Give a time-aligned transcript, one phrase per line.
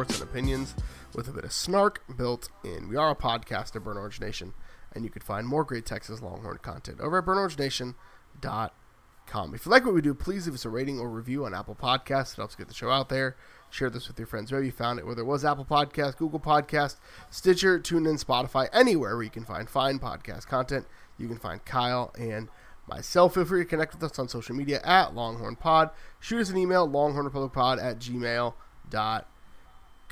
[0.00, 0.74] news, sports, and opinions
[1.14, 2.88] with a bit of snark built in.
[2.88, 4.54] We are a podcast of Burnt Orange Nation,
[4.92, 9.54] and you can find more great Texas Longhorn content over at burntorangenation.com.
[9.54, 11.74] If you like what we do, please leave us a rating or review on Apple
[11.74, 12.32] Podcasts.
[12.32, 13.36] It helps get the show out there.
[13.68, 16.40] Share this with your friends wherever you found it, whether it was Apple Podcast, Google
[16.40, 16.96] Podcast,
[17.28, 20.86] Stitcher, TuneIn, Spotify, anywhere where you can find fine podcast content.
[21.18, 22.48] You can find Kyle and
[22.88, 23.34] myself.
[23.34, 25.90] Feel free to connect with us on social media at Longhorn Pod.
[26.18, 29.24] Shoot us an email, longhornrepublicpod at gmail.com.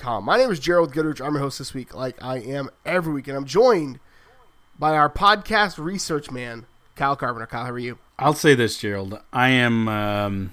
[0.05, 1.21] My name is Gerald Goodrich.
[1.21, 3.99] I'm your host this week, like I am every week, and I'm joined
[4.79, 7.47] by our podcast research man, Kyle Carpenter.
[7.47, 7.99] Kyle, how are you?
[8.19, 9.21] I'll say this, Gerald.
[9.33, 10.53] I am um,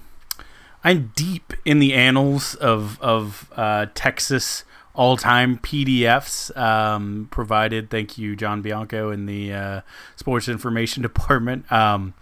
[0.84, 7.90] I'm deep in the annals of of uh, Texas all time PDFs um, provided.
[7.90, 9.82] Thank you, John Bianco in the uh,
[10.16, 11.72] Sports Information Department.
[11.72, 12.14] Um,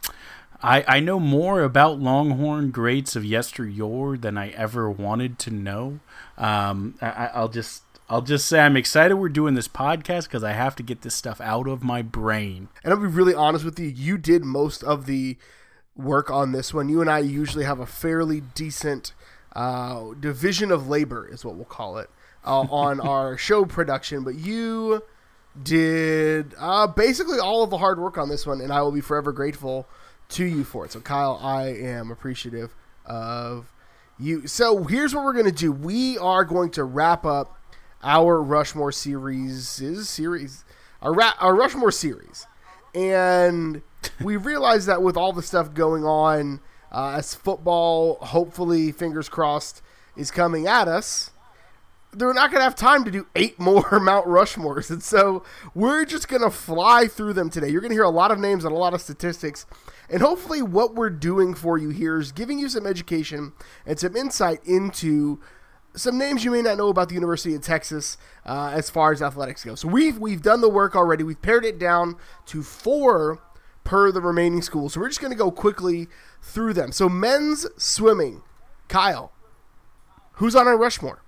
[0.61, 5.99] I, I know more about Longhorn greats of yesteryear than I ever wanted to know.
[6.37, 10.51] Um, I, I'll just I'll just say I'm excited we're doing this podcast because I
[10.51, 12.69] have to get this stuff out of my brain.
[12.83, 13.87] And I'll be really honest with you.
[13.87, 15.37] You did most of the
[15.95, 16.89] work on this one.
[16.89, 19.13] You and I usually have a fairly decent
[19.55, 22.09] uh, division of labor, is what we'll call it
[22.45, 25.03] uh, on our show production, but you
[25.61, 29.01] did uh, basically all of the hard work on this one, and I will be
[29.01, 29.87] forever grateful
[30.29, 30.91] to you for it.
[30.91, 33.72] So, Kyle, I am appreciative of
[34.23, 34.47] you.
[34.47, 37.59] So, here's what we're going to do we are going to wrap up
[38.01, 40.65] our Rushmore series, series,
[41.01, 42.47] our, Ra- our Rushmore series.
[42.95, 43.81] And
[44.21, 46.59] we realized that with all the stuff going on,
[46.91, 49.81] uh, as football, hopefully, fingers crossed,
[50.15, 51.31] is coming at us,
[52.11, 54.91] they're not going to have time to do eight more Mount Rushmores.
[54.91, 57.69] And so we're just going to fly through them today.
[57.69, 59.65] You're going to hear a lot of names and a lot of statistics.
[60.09, 63.53] And hopefully, what we're doing for you here is giving you some education
[63.85, 65.39] and some insight into
[65.95, 69.21] some names you may not know about the University of Texas uh, as far as
[69.21, 69.75] athletics go.
[69.75, 71.23] So we've we've done the work already.
[71.23, 73.41] We've pared it down to four
[73.83, 74.93] per the remaining schools.
[74.93, 76.07] So we're just going to go quickly
[76.41, 76.91] through them.
[76.91, 78.41] So men's swimming,
[78.87, 79.31] Kyle,
[80.33, 81.22] who's on our Rushmore?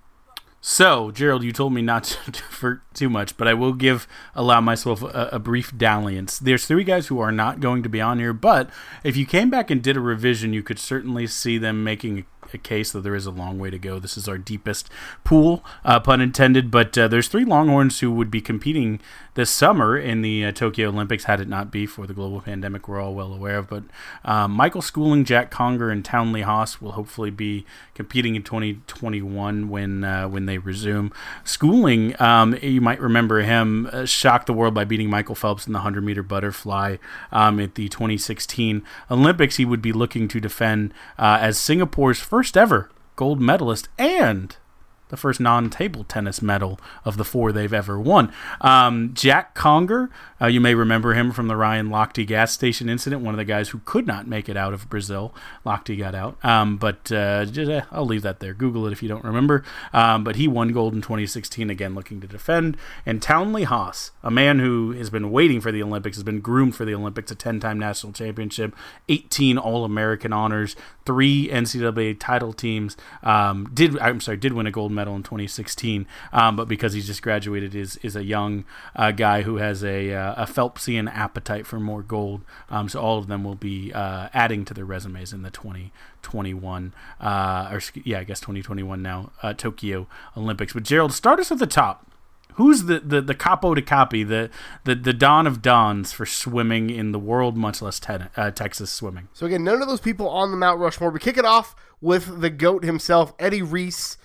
[0.68, 4.60] So, Gerald, you told me not to for too much, but I will give allow
[4.60, 6.40] myself a, a, brief dalliance.
[6.40, 8.68] There's three guys who are not going to be on here, but
[9.04, 12.58] if you came back and did a revision, you could certainly see them making a
[12.58, 13.98] case that there is a long way to go.
[13.98, 14.88] This is our deepest
[15.24, 16.70] pool, uh, pun intended.
[16.70, 19.00] But uh, there's three Longhorns who would be competing
[19.36, 22.88] this summer in the uh, Tokyo Olympics, had it not be for the global pandemic
[22.88, 23.68] we're all well aware of.
[23.68, 23.84] But
[24.24, 30.04] um, Michael Schooling, Jack Conger, and Townley Haas will hopefully be competing in 2021 when
[30.04, 31.12] uh, when they resume.
[31.44, 35.72] Schooling, um, you might remember him, uh, shocked the world by beating Michael Phelps in
[35.72, 36.96] the 100 meter butterfly
[37.30, 39.56] um, at the 2016 Olympics.
[39.56, 44.56] He would be looking to defend uh, as Singapore's first ever gold medalist and
[45.08, 48.32] the first non-table tennis medal of the four they've ever won.
[48.60, 50.10] Um, Jack Conger,
[50.40, 53.44] uh, you may remember him from the Ryan Lochte gas station incident, one of the
[53.44, 55.32] guys who could not make it out of Brazil.
[55.64, 58.52] Lochte got out, um, but uh, just, uh, I'll leave that there.
[58.54, 59.62] Google it if you don't remember.
[59.92, 62.76] Um, but he won gold in 2016, again looking to defend.
[63.04, 66.74] And Townley Haas, a man who has been waiting for the Olympics, has been groomed
[66.74, 68.74] for the Olympics, a 10-time national championship,
[69.08, 70.74] 18 All-American honors,
[71.06, 72.96] three NCAA title teams.
[73.22, 77.06] Um, did I'm sorry, did win a gold medal in 2016, um, but because he's
[77.06, 78.64] just graduated, is is a young
[78.94, 82.42] uh, guy who has a uh, a Phelpsian appetite for more gold.
[82.68, 86.92] Um, so all of them will be uh, adding to their resumes in the 2021,
[87.20, 90.06] uh, or yeah, I guess 2021 now uh, Tokyo
[90.36, 90.72] Olympics.
[90.72, 92.04] But Gerald, start us at the top.
[92.56, 94.50] Who's the, the, the capo to copy, the,
[94.84, 99.28] the, the Don of Dons for swimming in the world, much less uh, Texas swimming?
[99.32, 101.10] So again, none of those people on the Mount Rushmore.
[101.10, 104.16] We kick it off with the GOAT himself, Eddie Reese.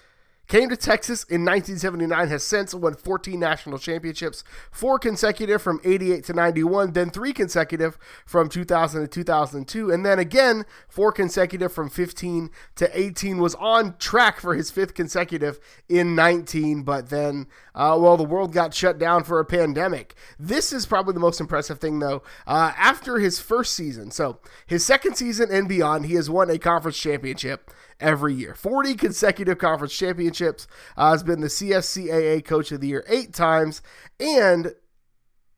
[0.52, 6.26] Came to Texas in 1979, has since won 14 national championships, four consecutive from 88
[6.26, 11.90] to 91, then three consecutive from 2000 to 2002, and then again four consecutive from
[11.90, 13.38] 15 to 18.
[13.38, 15.58] Was on track for his fifth consecutive
[15.88, 20.16] in 19, but then, uh, well, the world got shut down for a pandemic.
[20.38, 22.24] This is probably the most impressive thing, though.
[22.46, 26.58] Uh, after his first season, so his second season and beyond, he has won a
[26.58, 28.56] conference championship every year.
[28.56, 30.68] 40 consecutive conference championships.
[30.98, 33.82] Uh, has been the CSCAA Coach of the Year eight times
[34.20, 34.76] and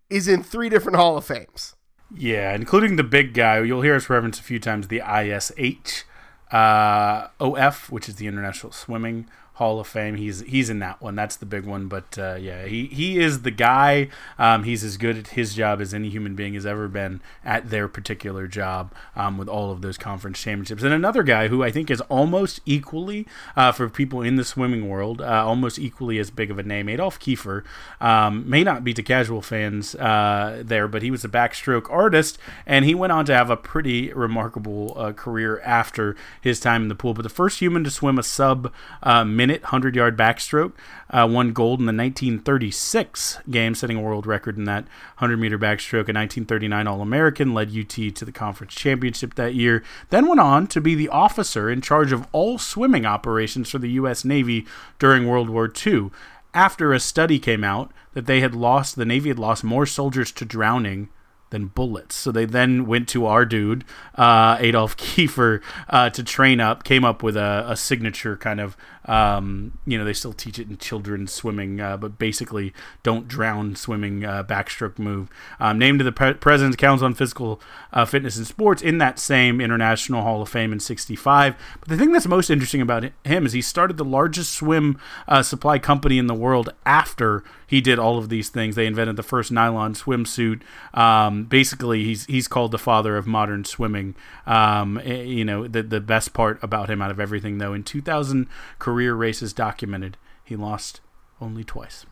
[0.09, 1.75] is in three different Hall of Fames.
[2.15, 3.61] Yeah, including the big guy.
[3.61, 6.03] You'll hear us reference a few times the ISH
[6.51, 10.15] uh, OF, which is the International Swimming Hall of Fame.
[10.15, 11.15] He's he's in that one.
[11.15, 11.87] That's the big one.
[11.87, 14.09] But uh, yeah, he he is the guy.
[14.39, 17.69] Um, he's as good at his job as any human being has ever been at
[17.69, 20.81] their particular job um, with all of those conference championships.
[20.81, 24.89] And another guy who I think is almost equally uh, for people in the swimming
[24.89, 26.89] world, uh, almost equally as big of a name.
[26.89, 27.63] Adolph Kiefer
[28.01, 32.39] um, may not be to casual fans uh, there, but he was a backstroke artist,
[32.65, 36.87] and he went on to have a pretty remarkable uh, career after his time in
[36.87, 37.13] the pool.
[37.13, 38.73] But the first human to swim a sub
[39.03, 40.71] uh, minute 100 yard backstroke.
[41.09, 44.83] Uh, won gold in the 1936 game, setting a world record in that
[45.17, 46.07] 100 meter backstroke.
[46.07, 49.83] A 1939 All American led UT to the conference championship that year.
[50.09, 53.91] Then went on to be the officer in charge of all swimming operations for the
[53.91, 54.23] U.S.
[54.23, 54.65] Navy
[54.97, 56.09] during World War II.
[56.53, 60.31] After a study came out that they had lost, the Navy had lost more soldiers
[60.33, 61.09] to drowning
[61.53, 62.15] than bullets.
[62.15, 63.85] So they then went to our dude,
[64.15, 68.75] uh, Adolph Kiefer, uh, to train up, came up with a, a signature kind of,
[69.05, 72.73] um, you know, they still teach it in children's swimming, uh, but basically
[73.03, 75.29] don't drown swimming uh, backstroke move.
[75.59, 77.61] Um, named to the Pre- President's Council on Physical
[77.93, 81.55] uh, Fitness and Sports in that same International Hall of Fame in 65.
[81.79, 85.43] But the thing that's most interesting about him is he started the largest swim uh,
[85.43, 88.75] supply company in the world after he did all of these things.
[88.75, 90.61] They invented the first nylon swimsuit.
[90.93, 94.15] Um, basically, he's he's called the father of modern swimming.
[94.45, 97.83] Um, eh, you know, the the best part about him out of everything, though, in
[97.83, 98.47] 2,000
[98.79, 101.01] career races documented, he lost
[101.41, 102.05] only twice.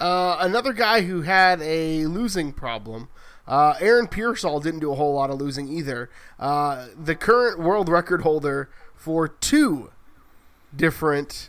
[0.00, 3.08] Uh, another guy who had a losing problem.
[3.46, 6.10] Uh, Aaron Peirsol didn't do a whole lot of losing either.
[6.38, 9.90] Uh, the current world record holder for two
[10.74, 11.48] different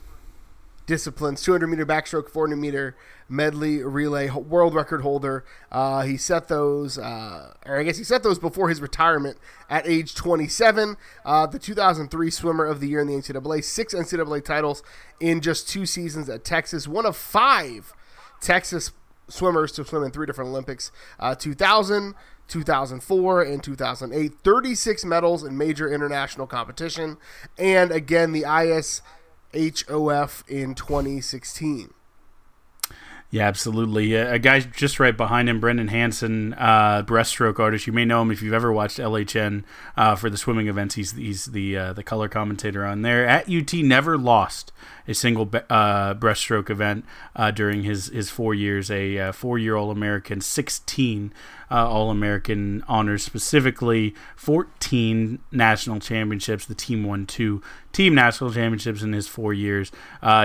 [0.85, 2.95] disciplines 200 meter backstroke, 400 meter
[3.29, 5.45] medley relay world record holder.
[5.71, 9.37] Uh, he set those, uh, or I guess he set those before his retirement
[9.69, 10.97] at age 27.
[11.23, 14.83] Uh, the 2003 Swimmer of the Year in the NCAA, six NCAA titles
[15.19, 17.93] in just two seasons at Texas, one of five
[18.41, 18.91] Texas
[19.27, 22.15] swimmers to swim in three different Olympics uh, 2000.
[22.47, 27.15] 2004 and 2008, 36 medals in major international competition,
[27.59, 29.03] and again the ISHOF
[30.47, 31.93] in 2016.
[33.31, 34.15] Yeah, absolutely.
[34.15, 37.85] A guy just right behind him, Brendan Hansen, uh, breaststroke artist.
[37.85, 39.65] You may know him if you've ever watched LHN
[39.95, 40.95] uh, for the swimming events.
[40.95, 43.27] He's he's the uh, the color commentator on there.
[43.27, 44.71] At UT, never lost
[45.07, 47.05] a single uh, breaststroke event
[47.35, 48.89] uh, during his his four years.
[48.89, 51.31] A uh, four year old American, sixteen
[51.77, 56.65] All American honors, specifically fourteen national championships.
[56.65, 57.61] The team won two
[57.91, 59.91] team national championships in his four years.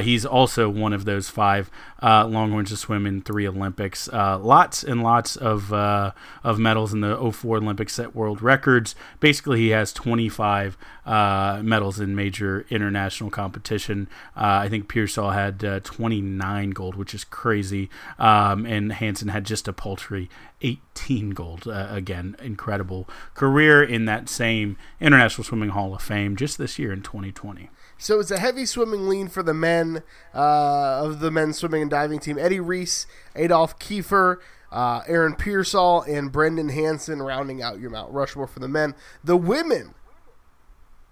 [0.03, 1.71] he's also one of those five
[2.03, 4.09] Longhorns to swim in three Olympics.
[4.09, 8.95] lots and lots of of medals in the 04 Olympics, set world records.
[9.21, 10.77] Basically, he has 25
[11.07, 14.09] medals in major international competition.
[14.37, 17.91] Uh, I think Peirsol had uh, 29 gold, which is crazy.
[18.19, 20.29] Um, and Hansen had just a paltry
[20.65, 21.69] 18 gold.
[21.69, 26.93] Uh, again, incredible career in that same International Swimming Hall of Fame just this year
[26.93, 27.71] in 2020.
[27.99, 30.03] So it's a heavy swimming lean for the men
[30.35, 32.39] uh, of the men's swimming and diving team.
[32.39, 33.07] Eddie Reese,
[33.37, 34.39] Adolph Kiefer,
[34.73, 38.95] uh, Aaron Peirsol, and Brendan Hansen rounding out your Mount Rushmore for the men.
[39.23, 39.95] The women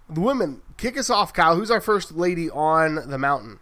[0.08, 1.56] the women kick us off, Kyle.
[1.56, 3.60] Who's our first lady on the mountain?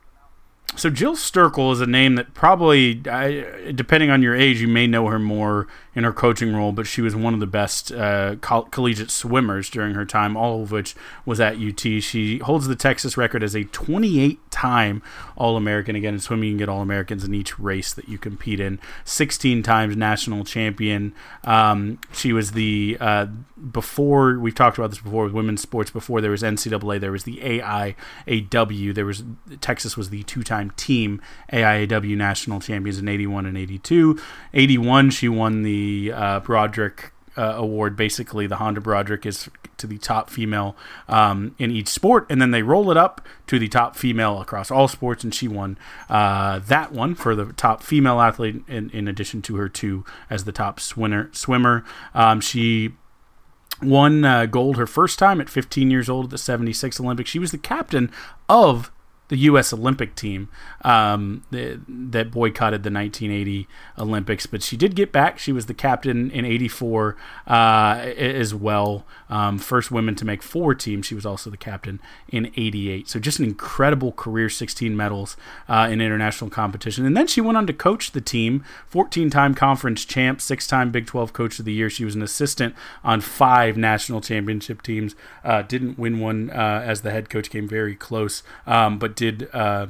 [0.77, 5.09] So Jill Sterkel is a name that probably, depending on your age, you may know
[5.09, 8.65] her more in her coaching role, but she was one of the best uh, coll-
[8.65, 10.95] collegiate swimmers during her time, all of which
[11.25, 11.81] was at UT.
[11.81, 15.03] She holds the Texas record as a 28 time
[15.37, 15.97] All American.
[15.97, 18.79] Again, in swimming, you can get All Americans in each race that you compete in.
[19.05, 21.13] 16 times national champion.
[21.43, 23.27] Um, she was the, uh,
[23.73, 27.25] before, we've talked about this before with women's sports, before there was NCAA, there was
[27.25, 28.95] the AIAW.
[28.95, 29.25] There was,
[29.61, 31.21] Texas was the two time team
[31.53, 34.21] AIAW national champions in 81 and 82.
[34.55, 35.80] 81, she won the
[36.13, 37.97] uh, Broderick uh, award.
[37.97, 40.77] Basically, the Honda Broderick is to the top female
[41.09, 44.71] um, in each sport, and then they roll it up to the top female across
[44.71, 49.09] all sports, and she won uh, that one for the top female athlete, in, in
[49.09, 51.31] addition to her two as the top swimmer.
[51.33, 51.85] Swimmer,
[52.15, 52.93] um, she
[53.83, 57.31] won uh, gold her first time at 15 years old at the 76 Olympics.
[57.31, 58.11] She was the captain
[58.49, 58.91] of
[59.31, 59.73] the U.S.
[59.73, 60.49] Olympic team
[60.83, 65.39] um, that, that, boycotted the 1980 Olympics, but she did get back.
[65.39, 67.53] She was the captain in '84 uh,
[68.17, 69.07] as well.
[69.29, 71.07] Um, first woman to make four teams.
[71.07, 73.09] She was also the captain in '88.
[73.09, 75.37] So just an incredible career, 16 medals
[75.69, 78.65] uh, in international competition, and then she went on to coach the team.
[78.93, 81.89] 14-time conference champ, six-time Big 12 Coach of the Year.
[81.89, 85.15] She was an assistant on five national championship teams.
[85.45, 87.49] Uh, didn't win one uh, as the head coach.
[87.49, 89.87] Came very close, um, but did uh,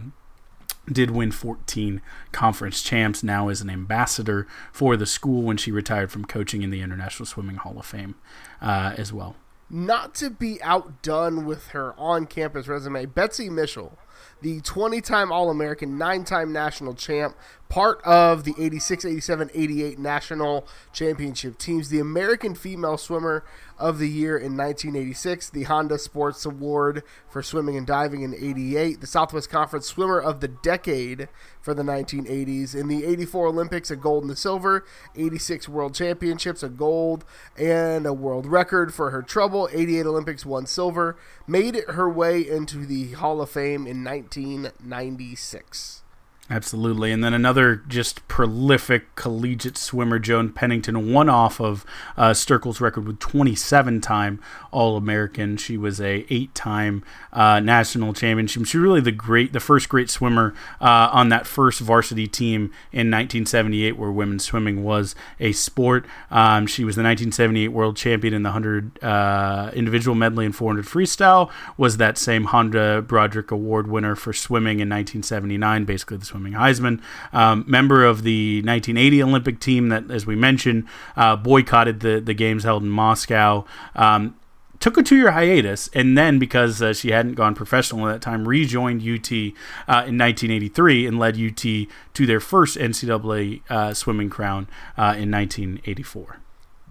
[0.91, 3.23] did win 14 conference champs.
[3.23, 7.27] Now is an ambassador for the school when she retired from coaching in the International
[7.27, 8.17] Swimming Hall of Fame
[8.61, 9.37] uh, as well.
[9.73, 13.97] Not to be outdone with her on-campus resume, Betsy Mitchell,
[14.43, 17.37] the 20-time All-American, nine-time national champ,
[17.69, 21.89] part of the 86, 87, 88 national championship teams.
[21.89, 23.45] The American female swimmer
[23.81, 29.01] of the year in 1986, the Honda Sports Award for swimming and diving in 88,
[29.01, 31.29] the Southwest Conference Swimmer of the Decade
[31.61, 32.75] for the 1980s.
[32.75, 34.85] In the 84 Olympics, a gold and a silver,
[35.17, 37.25] 86 World Championships, a gold
[37.57, 42.85] and a world record for her trouble, 88 Olympics, one silver, made her way into
[42.87, 46.03] the Hall of Fame in 1996.
[46.51, 47.13] Absolutely.
[47.13, 53.07] And then another just prolific collegiate swimmer, Joan Pennington, one off of uh, Sterkel's record
[53.07, 54.43] with 27 time
[54.73, 55.57] All American.
[55.57, 58.49] She was a eight time uh, national champion.
[58.49, 62.73] She was really the great, the first great swimmer uh, on that first varsity team
[62.91, 66.05] in 1978, where women's swimming was a sport.
[66.33, 70.85] Um, she was the 1978 world champion in the 100 uh, individual medley and 400
[70.85, 71.49] freestyle.
[71.77, 77.01] Was that same Honda Broderick Award winner for swimming in 1979, basically the swim Heisman.
[77.33, 82.35] Um, member of the 1980 Olympic team that, as we mentioned, uh, boycotted the, the
[82.35, 83.65] games held in Moscow.
[83.95, 84.37] Um,
[84.81, 88.49] took a two-year hiatus, and then because uh, she hadn't gone professional at that time,
[88.49, 94.67] rejoined UT uh, in 1983 and led UT to their first NCAA uh, swimming crown
[94.97, 96.41] uh, in 1984.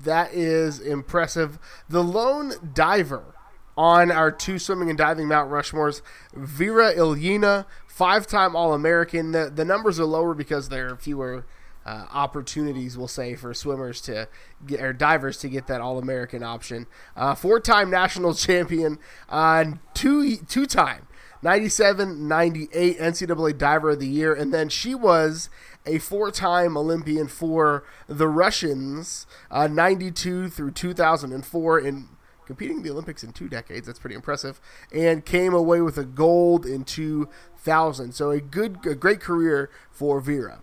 [0.04, 1.60] That is impressive.
[1.90, 3.36] The lone diver
[3.80, 6.02] on our two swimming and diving Mount Rushmores,
[6.34, 9.32] Vera Ilyina, five-time All-American.
[9.32, 11.46] The the numbers are lower because there are fewer
[11.86, 14.28] uh, opportunities, we'll say, for swimmers to
[14.68, 16.88] get or divers to get that All-American option.
[17.16, 21.08] Uh, four-time national champion, uh, two two-time
[21.42, 25.50] 97, 98 NCAA Diver of the Year, and then she was
[25.86, 32.10] a four-time Olympian for the Russians, uh, 92 through 2004 in
[32.50, 33.86] competing in the Olympics in two decades.
[33.86, 34.60] That's pretty impressive.
[34.92, 38.12] And came away with a gold in 2000.
[38.12, 40.62] So a good, a great career for Vera.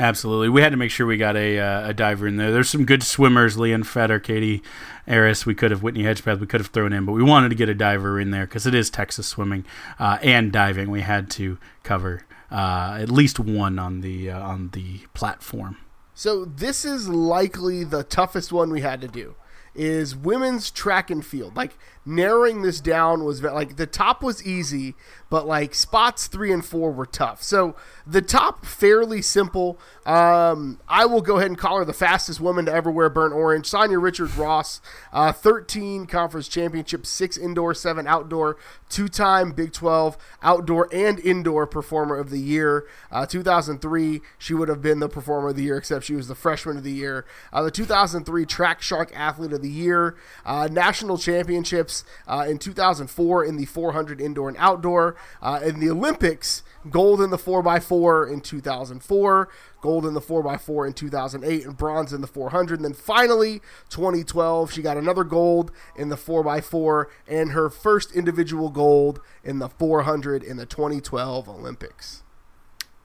[0.00, 2.50] Absolutely, we had to make sure we got a, uh, a diver in there.
[2.50, 4.62] There's some good swimmers, Leon Fetter, Katie
[5.06, 5.46] Aris.
[5.46, 6.40] We could have Whitney Hedgepeth.
[6.40, 8.66] We could have thrown in, but we wanted to get a diver in there because
[8.66, 9.64] it is Texas swimming
[10.00, 10.90] uh, and diving.
[10.90, 15.76] We had to cover uh, at least one on the uh, on the platform.
[16.14, 19.36] So this is likely the toughest one we had to do
[19.74, 21.56] is women's track and field.
[21.56, 24.94] Like narrowing this down was like the top was easy,
[25.30, 27.42] but like spots three and four were tough.
[27.42, 27.76] So
[28.06, 29.78] the top fairly simple.
[30.04, 33.32] Um, I will go ahead and call her the fastest woman to ever wear burnt
[33.32, 33.70] orange.
[33.70, 34.80] Sanya Richards Ross,
[35.12, 38.56] uh, 13 conference championships, six indoor, seven outdoor,
[38.88, 42.86] two time Big 12 outdoor and indoor performer of the year.
[43.10, 46.34] Uh, 2003, she would have been the performer of the year, except she was the
[46.34, 47.24] freshman of the year.
[47.52, 53.44] Uh, the 2003 Track Shark Athlete of the Year, uh, national championships uh, in 2004
[53.44, 55.16] in the 400 indoor and outdoor.
[55.40, 59.48] Uh, in the Olympics, gold in the 4x4 in 2004,
[59.80, 62.78] gold in the 4x4 in 2008, and bronze in the 400.
[62.78, 68.70] And then finally, 2012, she got another gold in the 4x4 and her first individual
[68.70, 72.21] gold in the 400 in the 2012 Olympics.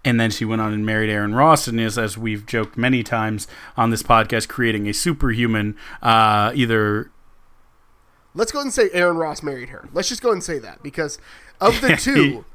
[0.03, 3.03] And then she went on and married Aaron Ross, and is, as we've joked many
[3.03, 7.11] times on this podcast, creating a superhuman, uh, either.
[8.33, 9.89] Let's go ahead and say Aaron Ross married her.
[9.93, 11.17] Let's just go ahead and say that because
[11.59, 12.45] of the two,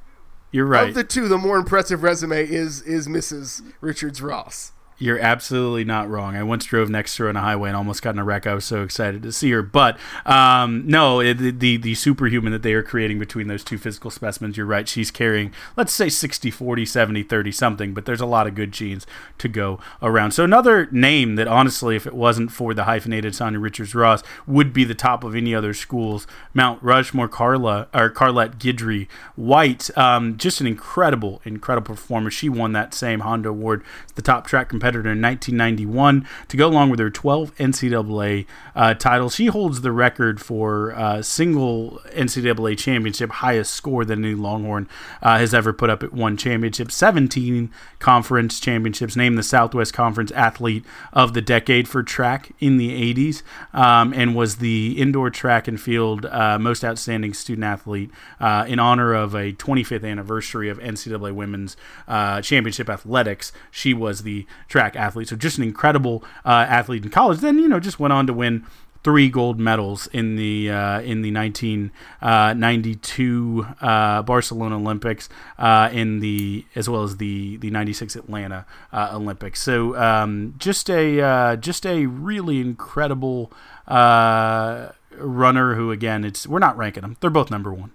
[0.50, 0.88] you're right.
[0.88, 3.62] Of the two, the more impressive resume is is Mrs.
[3.80, 4.72] Richards Ross.
[5.02, 6.36] You're absolutely not wrong.
[6.36, 8.46] I once drove next to her on a highway and almost got in a wreck.
[8.46, 9.60] I was so excited to see her.
[9.60, 14.12] But um, no, it, the, the, superhuman that they are creating between those two physical
[14.12, 14.88] specimens, you're right.
[14.88, 18.70] She's carrying, let's say 60, 40, 70, 30 something, but there's a lot of good
[18.70, 19.04] genes
[19.38, 20.30] to go around.
[20.30, 24.72] So another name that honestly, if it wasn't for the hyphenated Sanya Richards Ross, would
[24.72, 26.28] be the top of any other schools.
[26.54, 32.30] Mount Rushmore, Carla or Carlette Guidry White, um, just an incredible, incredible performer.
[32.30, 33.82] She won that same Honda Award,
[34.14, 38.94] the top track competitor competitor in 1991 to go along with her 12 NCAA uh,
[38.94, 39.34] titles.
[39.34, 44.88] She holds the record for uh, single NCAA championship highest score that any Longhorn
[45.22, 46.90] uh, has ever put up at one championship.
[46.90, 53.14] 17 conference championships, named the Southwest Conference Athlete of the Decade for track in the
[53.14, 58.64] 80s, um, and was the indoor track and field uh, most outstanding student athlete uh,
[58.68, 61.76] in honor of a 25th anniversary of NCAA Women's
[62.08, 63.52] uh, Championship Athletics.
[63.70, 65.28] She was the track athlete.
[65.28, 67.38] So just an incredible uh, athlete in college.
[67.40, 68.66] Then you know just went on to win
[69.04, 76.20] three gold medals in the uh, in the 1992 uh, uh, Barcelona Olympics, uh, in
[76.20, 79.60] the as well as the the 96 Atlanta uh, Olympics.
[79.62, 83.52] So um, just a uh, just a really incredible
[83.86, 87.92] runner who again it's we're not ranking them; they're both number one.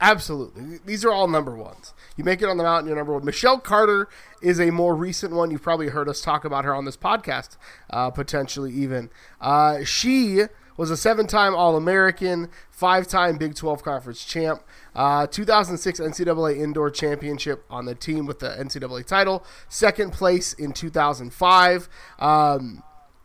[0.00, 0.80] Absolutely.
[0.84, 1.94] These are all number ones.
[2.16, 3.24] You make it on the mountain, you're number one.
[3.24, 4.08] Michelle Carter
[4.42, 5.50] is a more recent one.
[5.50, 7.56] You've probably heard us talk about her on this podcast,
[7.90, 9.10] uh, potentially even.
[9.40, 10.42] Uh, she
[10.76, 14.62] was a seven time All American, five time Big 12 Conference champ,
[14.94, 20.72] uh, 2006 NCAA Indoor Championship on the team with the NCAA title, second place in
[20.72, 21.88] 2005.
[22.18, 22.82] Um,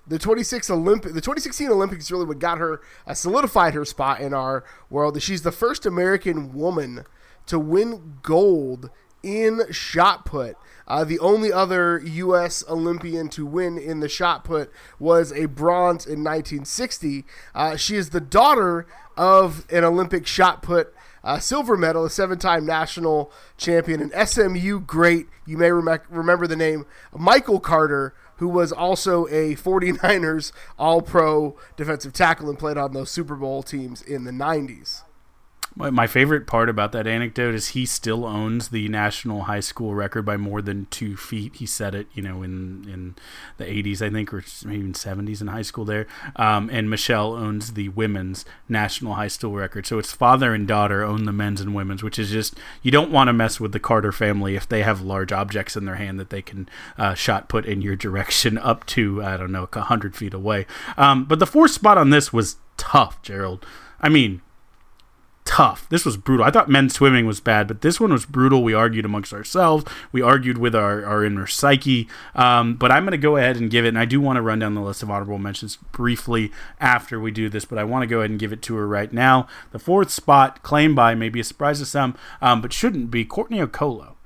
[0.10, 4.34] the 26 Olympic, the 2016 Olympics really what got her uh, solidified her spot in
[4.34, 5.22] our world.
[5.22, 7.06] She's the first American woman
[7.46, 8.90] to win gold
[9.24, 10.58] in shot put.
[10.88, 12.64] Uh, the only other U.S.
[12.68, 17.26] Olympian to win in the shot put was a bronze in 1960.
[17.54, 22.40] Uh, she is the daughter of an Olympic shot put uh, silver medal, a seven
[22.40, 25.28] time national champion, an SMU great.
[25.46, 26.86] You may rem- remember the name
[27.16, 33.12] Michael Carter, who was also a 49ers All Pro defensive tackle and played on those
[33.12, 35.04] Super Bowl teams in the 90s.
[35.76, 40.24] My favorite part about that anecdote is he still owns the national high school record
[40.24, 41.56] by more than two feet.
[41.56, 43.16] He said it, you know, in in
[43.58, 46.08] the 80s, I think, or maybe even 70s in high school there.
[46.36, 49.86] Um, and Michelle owns the women's national high school record.
[49.86, 53.12] So it's father and daughter own the men's and women's, which is just you don't
[53.12, 56.20] want to mess with the Carter family if they have large objects in their hand
[56.20, 59.82] that they can uh, shot put in your direction up to I don't know a
[59.82, 60.66] hundred feet away.
[60.98, 63.66] Um, but the fourth spot on this was tough, Gerald.
[64.02, 64.42] I mean,
[65.50, 65.90] tough.
[65.90, 66.46] This was brutal.
[66.46, 68.62] I thought men's swimming was bad, but this one was brutal.
[68.62, 69.84] We argued amongst ourselves.
[70.12, 72.08] We argued with our, our inner psyche.
[72.36, 74.44] Um, but I'm going to go ahead and give it, and I do want to
[74.44, 78.04] run down the list of honorable mentions briefly after we do this, but I want
[78.04, 79.48] to go ahead and give it to her right now.
[79.72, 83.58] The fourth spot, claimed by, maybe a surprise to some, um, but shouldn't be, Courtney
[83.58, 84.18] Okolo.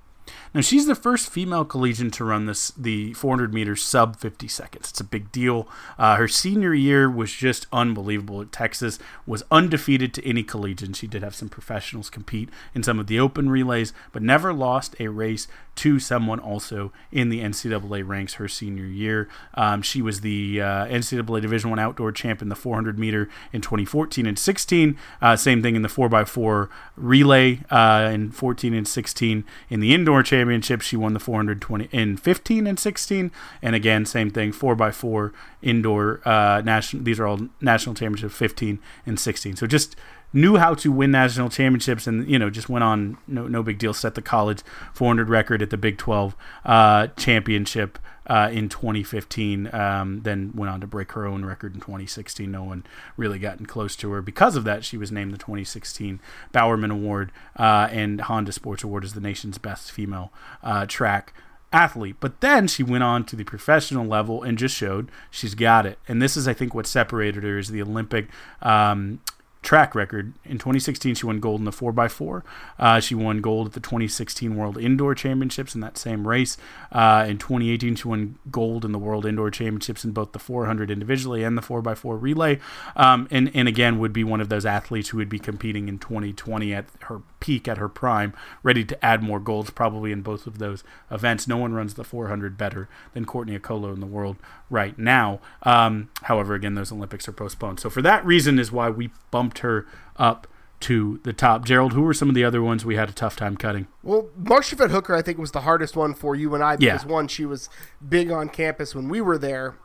[0.54, 4.89] Now she's the first female collegian to run this the 400 meters sub 50 seconds.
[4.92, 5.68] It's a big deal.
[5.98, 9.00] Uh, her senior year was just unbelievable Texas.
[9.26, 10.94] Was undefeated to any collegian.
[10.94, 14.96] She did have some professionals compete in some of the open relays, but never lost
[15.00, 19.28] a race to someone also in the NCAA ranks her senior year.
[19.56, 23.62] Um, she was the uh, NCAA Division One outdoor champ in the 400 meter in
[23.62, 24.98] 2014 and 16.
[25.22, 29.44] Uh, same thing in the 4x4 relay uh, in 14 and 16.
[29.70, 33.32] In the indoor championship, she won the 420 in 15 and 16.
[33.62, 37.04] And again, same thing 4x4 indoor uh, national.
[37.04, 39.56] These are all national championships 15 and 16.
[39.56, 39.96] So just
[40.34, 43.78] knew how to win national championships and you know just went on no no big
[43.78, 49.74] deal set the college 400 record at the Big 12 uh, championship uh, in 2015
[49.74, 52.84] um, then went on to break her own record in 2016 no one
[53.18, 56.20] really gotten close to her because of that she was named the 2016
[56.52, 60.32] Bowerman Award uh, and Honda Sports Award as the nation's best female
[60.62, 61.34] uh, track
[61.74, 62.16] athlete.
[62.20, 65.98] But then she went on to the professional level and just showed she's got it.
[66.08, 68.30] And this is, I think, what separated her is the Olympic
[68.62, 69.20] um,
[69.63, 70.34] track record.
[70.45, 72.43] In 2016, she won gold in the 4x4.
[72.78, 76.58] Uh, she won gold at the 2016 World Indoor Championships in that same race.
[76.91, 80.91] Uh, in 2018, she won gold in the World Indoor Championships in both the 400
[80.91, 82.60] individually and the 4x4 relay.
[82.95, 85.97] Um, and, and again, would be one of those athletes who would be competing in
[85.97, 90.48] 2020 at her peak at her prime, ready to add more golds probably in both
[90.48, 91.46] of those events.
[91.46, 94.38] No one runs the 400 better than Courtney Okolo in the world
[94.70, 95.42] right now.
[95.64, 97.82] Um, however, again, those Olympics are postponed.
[97.82, 100.48] So for that reason is why we bumped her up
[100.80, 101.66] to the top.
[101.66, 103.88] Gerald, who were some of the other ones we had a tough time cutting?
[104.04, 107.12] Well, Marshevet Hooker, I think, was the hardest one for you and I because, yeah.
[107.12, 107.68] one, she was
[108.08, 109.76] big on campus when we were there.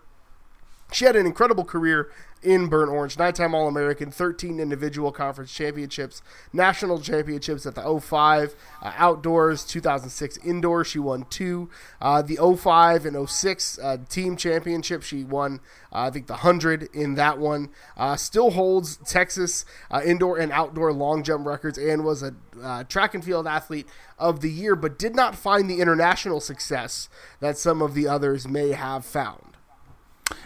[0.91, 2.11] She had an incredible career
[2.43, 6.23] in Burnt Orange, nine time All American, 13 individual conference championships,
[6.53, 10.87] national championships at the 05 uh, outdoors, 2006 indoors.
[10.87, 11.69] She won two.
[12.01, 15.61] Uh, the 05 and 06 uh, team championship, she won,
[15.93, 17.71] uh, I think, the 100 in that one.
[17.97, 22.35] Uh, still holds Texas uh, indoor and outdoor long jump records and was a
[22.89, 23.87] track and field athlete
[24.19, 27.09] of the year, but did not find the international success
[27.41, 29.58] that some of the others may have found.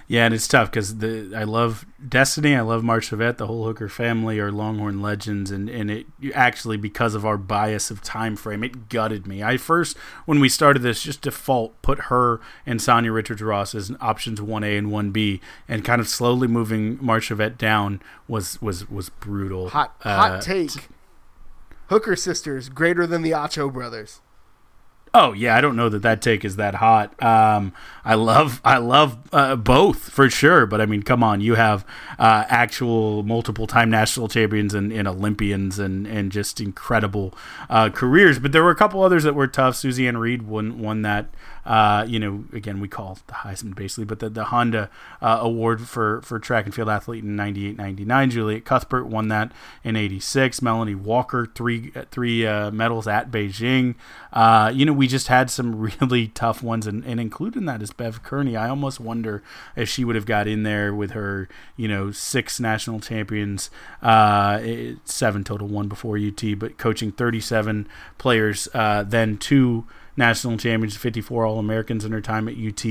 [0.06, 3.88] Yeah, and it's tough because the I love Destiny, I love March the whole Hooker
[3.88, 8.62] family are Longhorn legends, and and it actually because of our bias of time frame,
[8.62, 9.42] it gutted me.
[9.42, 13.92] I first when we started this just default put her and Sanya Richards Ross as
[14.00, 18.90] options one A and one B, and kind of slowly moving March down was was
[18.90, 19.70] was brutal.
[19.70, 20.88] Hot hot uh, take.
[21.86, 24.20] Hooker sisters greater than the Acho brothers.
[25.14, 27.22] Oh yeah, I don't know that that take is that hot.
[27.22, 31.54] Um, I love I love uh, both for sure, but I mean, come on, you
[31.54, 31.84] have
[32.18, 37.34] uh, actual multiple time national champions and, and, Olympians and and just incredible
[37.68, 38.38] uh, careers.
[38.38, 39.74] But there were a couple others that were tough.
[39.74, 41.26] Suziann Reid won won that
[41.64, 45.82] uh, you know, again, we call the Heisman basically, but the, the Honda uh, Award
[45.88, 48.30] for, for track and field athlete in 98 99.
[48.30, 49.52] Juliet Cuthbert won that
[49.84, 50.60] in 86.
[50.62, 53.94] Melanie Walker, three three uh, medals at Beijing.
[54.32, 57.92] Uh, you know, we just had some really tough ones, and, and including that is
[57.92, 58.56] Bev Kearney.
[58.56, 59.42] I almost wonder
[59.76, 63.70] if she would have got in there with her, you know, six national champions,
[64.02, 64.60] uh,
[65.04, 71.46] seven total, one before UT, but coaching 37 players, uh, then two national champions, 54
[71.46, 72.84] All Americans in her time at UT,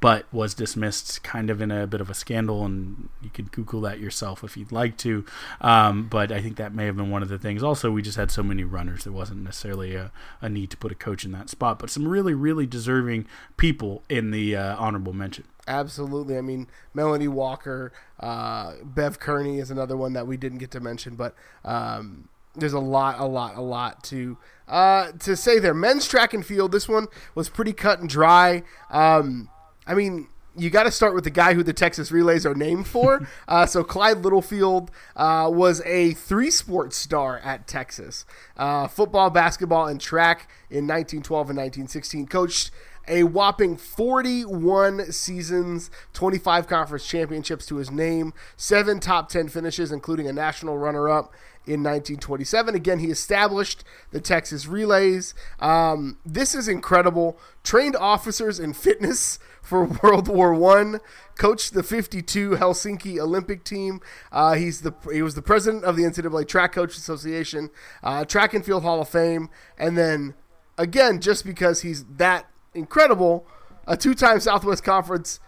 [0.00, 2.64] but was dismissed kind of in a bit of a scandal.
[2.64, 5.24] And you could Google that yourself if you'd like to.
[5.60, 7.62] Um, but I think that may have been one of the things.
[7.62, 10.92] Also, we just had so many runners, there wasn't necessarily a, a need to put
[10.92, 15.12] a coach in that spot, but some really, really deserving people in the uh, honorable
[15.12, 15.44] mention.
[15.68, 16.36] Absolutely.
[16.36, 20.80] I mean, Melanie Walker, uh, Bev Kearney is another one that we didn't get to
[20.80, 24.36] mention, but um, there's a lot, a lot, a lot to
[24.68, 25.74] uh, to say there.
[25.74, 26.72] Men's track and field.
[26.72, 28.62] This one was pretty cut and dry.
[28.90, 29.50] Um,
[29.86, 32.86] I mean, you got to start with the guy who the Texas Relays are named
[32.86, 33.26] for.
[33.48, 38.24] Uh, so Clyde Littlefield uh, was a three-sport star at Texas:
[38.56, 42.26] uh, football, basketball, and track in 1912 and 1916.
[42.28, 42.70] Coached
[43.08, 50.26] a whopping 41 seasons, 25 conference championships to his name, seven top 10 finishes, including
[50.26, 51.32] a national runner-up
[51.64, 52.74] in 1927.
[52.74, 55.34] Again, he established the Texas Relays.
[55.60, 57.38] Um, this is incredible.
[57.62, 61.00] Trained officers in fitness for World War One.
[61.36, 64.00] Coached the 52 Helsinki Olympic team.
[64.30, 67.70] Uh, he's the he was the president of the NCAA Track Coach Association,
[68.02, 70.34] uh, Track and Field Hall of Fame, and then
[70.76, 73.46] again, just because he's that incredible,
[73.86, 75.40] a two-time Southwest Conference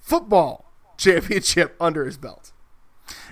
[0.00, 2.52] football championship under his belt.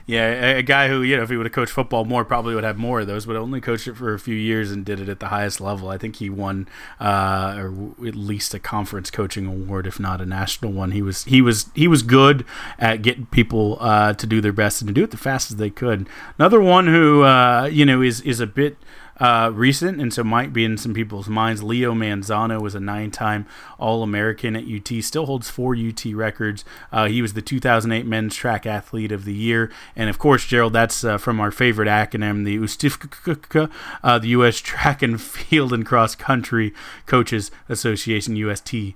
[0.06, 2.64] Yeah, a, guy who, you know, if he would have coached football more, probably would
[2.64, 5.08] have more of those, but only coached it for a few years and did it
[5.08, 5.88] at the highest level.
[5.88, 6.68] I think he won
[6.98, 10.90] uh, or at least a conference coaching award, if not a national one.
[10.90, 12.44] He was he was he was good
[12.78, 15.70] at getting people uh, to do their best and to do it the fastest they
[15.70, 16.08] could.
[16.38, 18.78] Another one who uh, you know is is a bit
[19.20, 21.62] uh, recent, and so might be in some people's minds.
[21.62, 23.46] Leo Manzano was a nine-time
[23.78, 26.64] All-American at UT, still holds four UT records.
[26.90, 30.72] Uh, he was the 2008 Men's Track Athlete of the Year, and of course, Gerald,
[30.72, 33.70] that's uh, from our favorite acronym, the USTFK,
[34.02, 34.58] uh, the U.S.
[34.58, 36.72] Track and Field and Cross Country
[37.06, 38.94] Coaches Association, UST,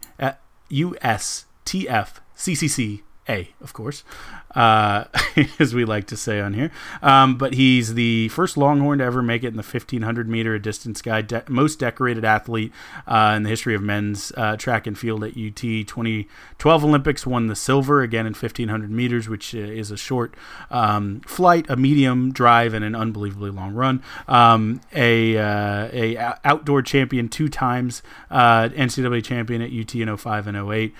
[0.71, 3.03] USTF, CCC.
[3.29, 4.05] A, of course
[4.55, 5.05] uh,
[5.59, 6.71] as we like to say on here.
[7.03, 11.03] Um, but he's the first Longhorn to ever make it in the 1500 meter distance
[11.03, 12.73] guy, de- most decorated athlete
[13.07, 15.57] uh, in the history of men's uh, track and field at UT.
[15.57, 20.35] 2012 Olympics won the silver again in 1500 meters, which uh, is a short
[20.71, 24.03] um, flight, a medium drive, and an unbelievably long run.
[24.29, 30.47] Um, a, uh, a outdoor champion two times, uh, NCAA champion at UT in 05
[30.47, 30.95] and 08,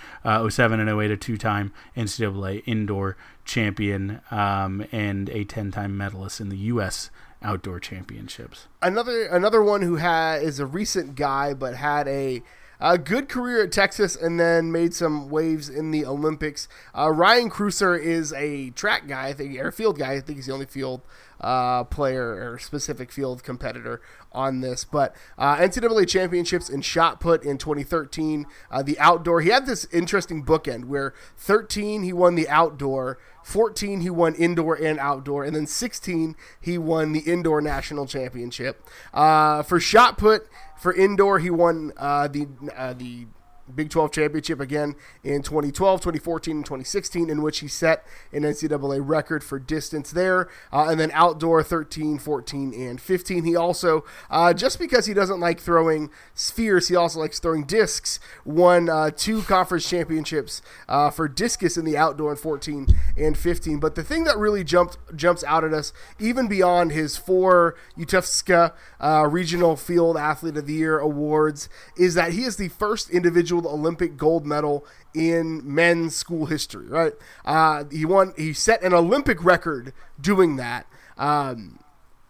[0.51, 6.57] 07 and 08, a two-time NCAA indoor champion um, and a 10-time medalist in the
[6.57, 7.11] U.S.
[7.43, 8.69] Outdoor Championships.
[8.81, 12.43] Another another one who had is a recent guy, but had a
[12.81, 16.69] a good career at Texas and then made some waves in the Olympics.
[16.97, 20.13] Uh, Ryan Crouser is a track guy, I think, air field guy.
[20.13, 21.01] I think he's the only field
[21.45, 24.01] uh, player or specific field competitor
[24.33, 24.85] on this.
[24.85, 29.43] But uh, NCAA championships in shot put in 2013, uh, the outdoor.
[29.43, 34.75] He had this interesting bookend where 13 he won the outdoor, 14 he won indoor
[34.75, 38.83] and outdoor, and then 16 he won the indoor national championship.
[39.13, 43.27] Uh, for shot put for indoor, he won uh, the uh, the
[43.73, 49.01] Big 12 championship again in 2012, 2014, and 2016, in which he set an NCAA
[49.03, 50.49] record for distance there.
[50.73, 53.45] Uh, and then outdoor 13, 14, and 15.
[53.45, 58.21] He also, uh, just because he doesn't like throwing spheres, he also likes throwing discs,
[58.45, 63.81] won uh, two conference championships uh, for discus in the outdoor in 14 and 15.
[63.81, 68.73] But the thing that really jumped jumps out at us, even beyond his four Utevska
[69.01, 73.54] uh, Regional Field Athlete of the Year awards, is that he is the first individual
[73.55, 76.87] individual Olympic gold medal in men's school history.
[76.87, 77.13] Right?
[77.45, 78.33] Uh, he won.
[78.37, 80.87] He set an Olympic record doing that,
[81.17, 81.79] um,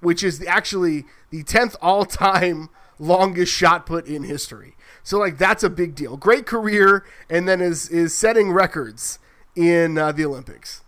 [0.01, 4.77] which is actually the tenth all-time longest shot put in history.
[5.03, 6.17] So like that's a big deal.
[6.17, 9.19] Great career, and then is is setting records
[9.57, 10.84] in uh, the Olympics.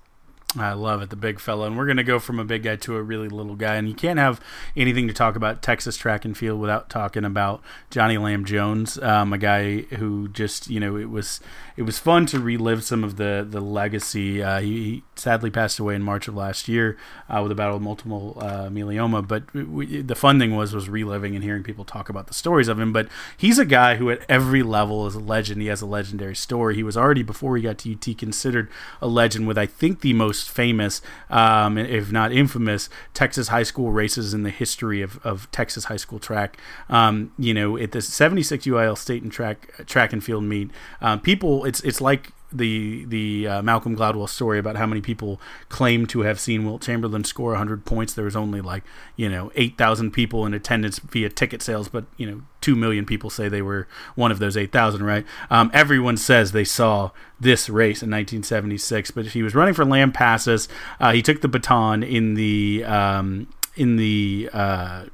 [0.59, 1.67] I love it, the big fella.
[1.67, 3.77] And we're going to go from a big guy to a really little guy.
[3.77, 4.41] And you can't have
[4.77, 9.33] anything to talk about Texas track and field without talking about Johnny Lam Jones, um,
[9.33, 11.41] a guy who just, you know, it was
[11.77, 14.43] it was fun to relive some of the the legacy.
[14.43, 16.99] Uh, he, he, sadly passed away in March of last year
[17.31, 19.27] uh, with a battle of multiple uh, myeloma.
[19.27, 22.69] But we, the fun thing was was reliving and hearing people talk about the stories
[22.69, 22.93] of him.
[22.93, 25.63] But he's a guy who at every level is a legend.
[25.63, 26.75] He has a legendary story.
[26.75, 30.13] He was already before he got to UT considered a legend with I think the
[30.13, 35.51] most famous, um, if not infamous, Texas high school races in the history of, of
[35.51, 36.59] Texas high school track.
[36.89, 41.21] Um, you know, at the 76 UIL state and track track and field meet, um,
[41.21, 46.07] people it's it's like the the uh, Malcolm Gladwell story about how many people claim
[46.07, 48.15] to have seen Wilt Chamberlain score 100 points.
[48.15, 48.85] There was only like
[49.17, 53.31] you know 8,000 people in attendance via ticket sales, but you know two million people
[53.31, 55.03] say they were one of those 8,000.
[55.03, 55.27] Right?
[55.51, 60.69] Um, everyone says they saw this race in 1976, but he was running for Lampasas.
[61.01, 65.05] Uh, he took the baton in the um, in the uh,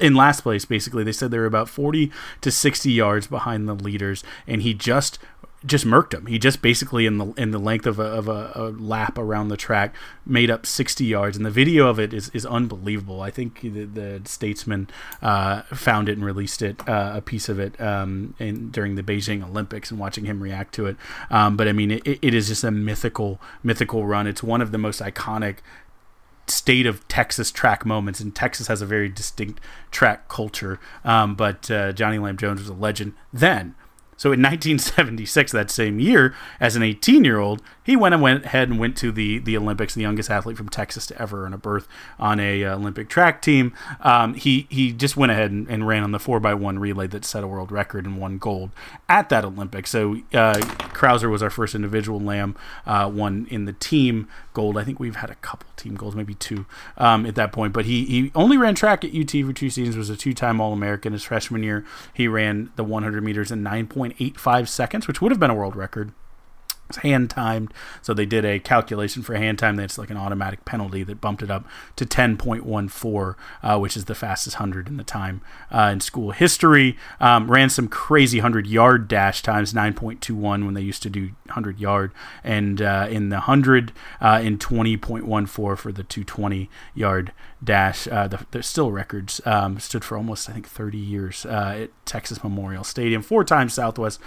[0.00, 2.10] in last place basically they said they were about 40
[2.40, 5.18] to 60 yards behind the leaders and he just
[5.64, 6.26] just murked him.
[6.26, 9.48] He just basically in the in the length of a, of a, a, lap around
[9.48, 9.94] the track
[10.26, 13.20] made up 60 yards, and the video of it is, is unbelievable.
[13.20, 14.88] I think the, the Statesman
[15.20, 19.02] uh, found it and released it, uh, a piece of it, um, in, during the
[19.02, 20.96] Beijing Olympics, and watching him react to it.
[21.30, 24.26] Um, but I mean, it, it is just a mythical mythical run.
[24.26, 25.58] It's one of the most iconic
[26.48, 30.80] state of Texas track moments, and Texas has a very distinct track culture.
[31.04, 33.74] Um, but uh, Johnny Lam Jones was a legend then.
[34.22, 38.44] So in 1976, that same year, as an 18 year old, he went and went
[38.44, 41.52] ahead and went to the, the Olympics, the youngest athlete from Texas to ever earn
[41.52, 41.88] a berth
[42.20, 43.74] on a uh, Olympic track team.
[44.00, 47.42] Um, he he just went ahead and, and ran on the 4x1 relay that set
[47.42, 48.70] a world record and won gold
[49.08, 49.88] at that Olympic.
[49.88, 50.60] So uh,
[50.92, 52.54] Crouser was our first individual lamb,
[52.86, 54.78] uh, one in the team gold.
[54.78, 57.72] I think we've had a couple team goals, maybe two um, at that point.
[57.72, 60.60] But he, he only ran track at UT for two seasons, was a two time
[60.60, 61.12] All American.
[61.12, 63.62] His freshman year, he ran the 100 meters in
[64.14, 66.12] 9.85 seconds, which would have been a world record
[66.96, 67.72] hand timed.
[68.00, 71.42] So they did a calculation for hand time that's like an automatic penalty that bumped
[71.42, 76.00] it up to 10.14, uh, which is the fastest 100 in the time uh, in
[76.00, 76.96] school history.
[77.20, 81.78] Um, ran some crazy 100 yard dash times, 9.21 when they used to do 100
[81.78, 82.12] yard,
[82.44, 88.08] and uh, in the 100 uh, in 20.14 for the 220 yard dash.
[88.08, 92.06] Uh, the, the, still records um, stood for almost, I think, 30 years uh, at
[92.06, 93.22] Texas Memorial Stadium.
[93.22, 94.20] Four times Southwest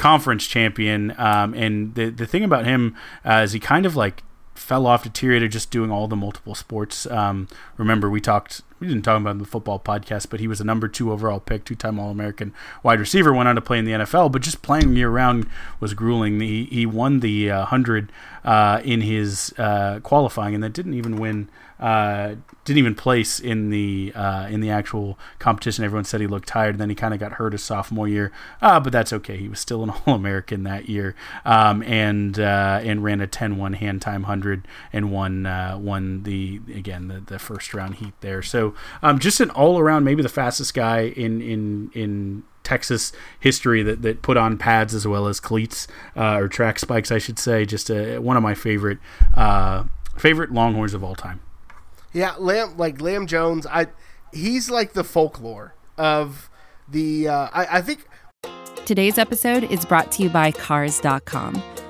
[0.00, 1.14] conference champion.
[1.18, 4.22] Um, and the the thing about him uh, is he kind of like
[4.54, 7.06] fell off, deteriorated just doing all the multiple sports.
[7.06, 10.60] Um, remember, we talked, we didn't talk about in the football podcast, but he was
[10.60, 13.78] a number two overall pick, two time All American wide receiver, went on to play
[13.78, 15.46] in the NFL, but just playing year round
[15.78, 16.40] was grueling.
[16.40, 18.10] He, he won the uh, 100
[18.42, 23.70] uh, in his uh, qualifying and then didn't even win uh, didn't even place in
[23.70, 25.82] the uh, in the actual competition.
[25.82, 26.74] Everyone said he looked tired.
[26.74, 29.38] And then he kind of got hurt his sophomore year, uh, but that's okay.
[29.38, 31.14] He was still an All American that year,
[31.46, 35.44] um, and uh, and ran a 10-1 hand time hundred and won
[35.82, 38.42] won the again the, the first round heat there.
[38.42, 38.69] So
[39.02, 44.02] um, just an all around maybe the fastest guy in in in Texas history that,
[44.02, 47.64] that put on pads as well as cleats uh, or track spikes, I should say.
[47.64, 48.98] Just a, one of my favorite
[49.34, 49.84] uh,
[50.16, 51.40] favorite Longhorns of all time.
[52.12, 53.66] Yeah, Lam like Lam Jones.
[53.66, 53.86] I
[54.32, 56.50] he's like the folklore of
[56.88, 57.28] the.
[57.28, 58.06] Uh, I, I think
[58.84, 61.62] today's episode is brought to you by Cars.com.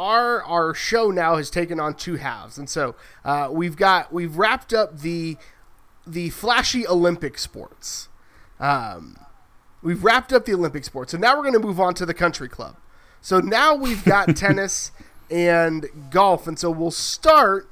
[0.00, 4.38] our our show now has taken on two halves, and so uh, we've got we've
[4.38, 5.36] wrapped up the
[6.06, 8.08] the flashy Olympic sports.
[8.58, 9.18] Um,
[9.82, 12.14] we've wrapped up the Olympic sports, so now we're going to move on to the
[12.14, 12.76] country club.
[13.20, 14.90] So now we've got tennis
[15.30, 17.70] and golf, and so we'll start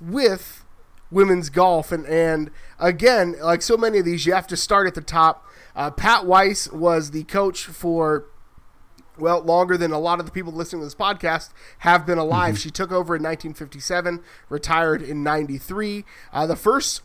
[0.00, 0.64] with
[1.10, 4.94] women's golf, and and again, like so many of these, you have to start at
[4.94, 5.44] the top.
[5.76, 8.24] Uh, Pat Weiss was the coach for
[9.18, 12.54] well, longer than a lot of the people listening to this podcast have been alive.
[12.54, 12.60] Mm-hmm.
[12.60, 16.04] She took over in 1957, retired in 93.
[16.32, 17.02] Uh, the first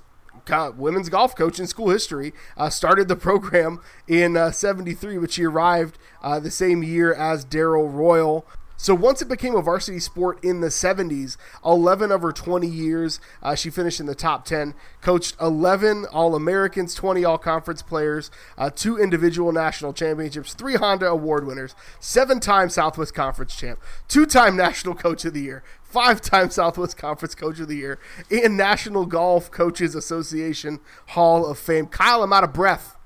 [0.76, 5.44] women's golf coach in school history uh, started the program in uh, 73, but she
[5.44, 8.46] arrived uh, the same year as Darrell Royal.
[8.84, 13.22] So once it became a varsity sport in the 70s, 11 of her 20 years,
[13.42, 18.30] uh, she finished in the top 10, coached 11 All Americans, 20 All Conference players,
[18.58, 24.26] uh, two individual national championships, three Honda Award winners, seven time Southwest Conference champ, two
[24.26, 28.58] time National Coach of the Year, five time Southwest Conference Coach of the Year, and
[28.58, 31.88] National Golf Coaches Association Hall of Fame.
[31.88, 32.98] Kyle, I'm out of breath.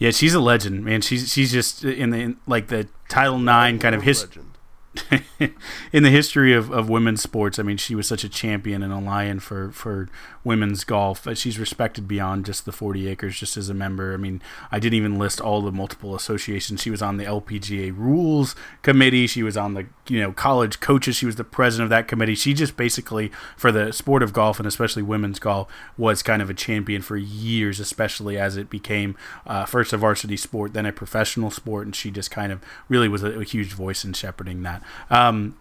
[0.00, 1.00] Yeah, she's a legend, man.
[1.00, 4.42] She's she's just in the in, like the Title Nine kind of history
[5.92, 8.92] in the history of, of women's sports, I mean, she was such a champion and
[8.92, 10.08] a lion for, for
[10.48, 11.28] women's golf.
[11.34, 14.14] She's respected beyond just the 40 acres, just as a member.
[14.14, 14.40] I mean,
[14.72, 16.80] I didn't even list all the multiple associations.
[16.80, 19.26] She was on the LPGA rules committee.
[19.26, 21.16] She was on the, you know, college coaches.
[21.16, 22.34] She was the president of that committee.
[22.34, 26.48] She just basically, for the sport of golf and especially women's golf, was kind of
[26.48, 30.92] a champion for years, especially as it became uh, first a varsity sport, then a
[30.92, 31.84] professional sport.
[31.84, 34.82] And she just kind of really was a, a huge voice in shepherding that.
[35.10, 35.58] Um,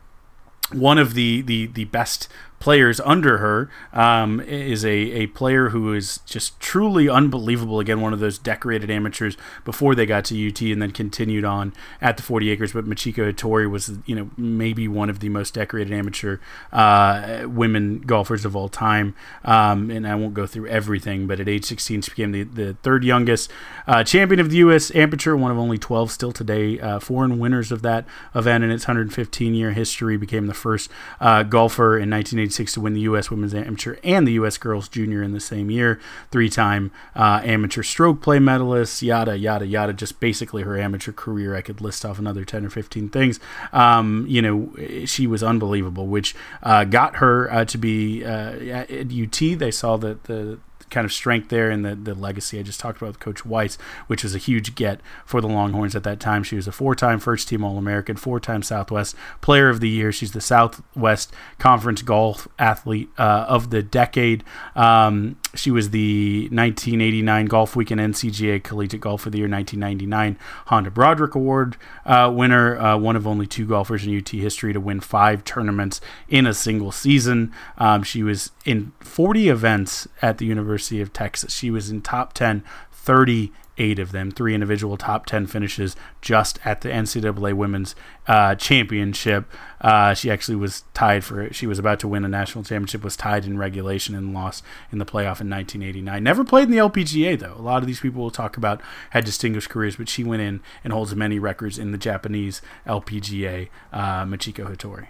[0.72, 2.28] one of the, the, the best
[2.60, 7.80] players under her um, is a, a player who is just truly unbelievable.
[7.80, 11.74] Again, one of those decorated amateurs before they got to UT and then continued on
[12.02, 12.74] at the 40 acres.
[12.74, 16.38] But Michiko Hattori was, you know, maybe one of the most decorated amateur
[16.72, 19.14] uh, women golfers of all time.
[19.46, 22.74] Um, and I won't go through everything, but at age 16, she became the, the
[22.82, 23.52] third youngest
[23.86, 24.94] uh, champion of the U.S.
[24.96, 26.80] amateur, one of only 12 still today.
[26.80, 30.90] Uh, foreign winners of that event in its 115 year history, became the first
[31.20, 33.30] uh, golfer in 1980 to win the U.S.
[33.30, 34.58] Women's Amateur and the U.S.
[34.58, 36.00] Girls Junior in the same year.
[36.32, 39.94] Three time uh, amateur stroke play medalist, yada, yada, yada.
[39.94, 41.56] Just basically her amateur career.
[41.56, 43.40] I could list off another 10 or 15 things.
[43.74, 44.74] Um, you know,
[45.06, 48.54] she was unbelievable, which uh, got her uh, to be uh,
[48.90, 49.60] at UT.
[49.60, 52.98] They saw that the kind of strength there and the, the legacy I just talked
[52.98, 56.44] about with Coach Weiss, which was a huge get for the Longhorns at that time.
[56.44, 59.90] She was a four time first team All American, four time Southwest Player of the
[59.90, 60.12] Year.
[60.12, 64.44] She's the Southwest Conference Golf Athlete uh, of the Decade.
[64.76, 70.92] Um, she was the 1989 Golf Weekend NCGA Collegiate Golf of the Year 1999 Honda
[70.92, 75.00] Broderick Award uh, winner, uh, one of only two golfers in UT history to win
[75.00, 77.54] five tournaments in a single season.
[77.78, 81.54] Um, she was in 40 events at the University of Texas.
[81.54, 86.60] She was in top 10 30 eight of them, three individual top 10 finishes just
[86.66, 87.96] at the NCAA Women's
[88.28, 89.46] uh, Championship.
[89.80, 91.56] Uh, she actually was tied for it.
[91.56, 94.98] She was about to win a national championship, was tied in regulation and lost in
[94.98, 96.24] the playoff in 1989.
[96.24, 97.56] Never played in the LPGA, though.
[97.56, 100.62] A lot of these people will talk about had distinguished careers, but she went in
[100.84, 105.08] and holds many records in the Japanese LPGA, uh, Michiko Hattori.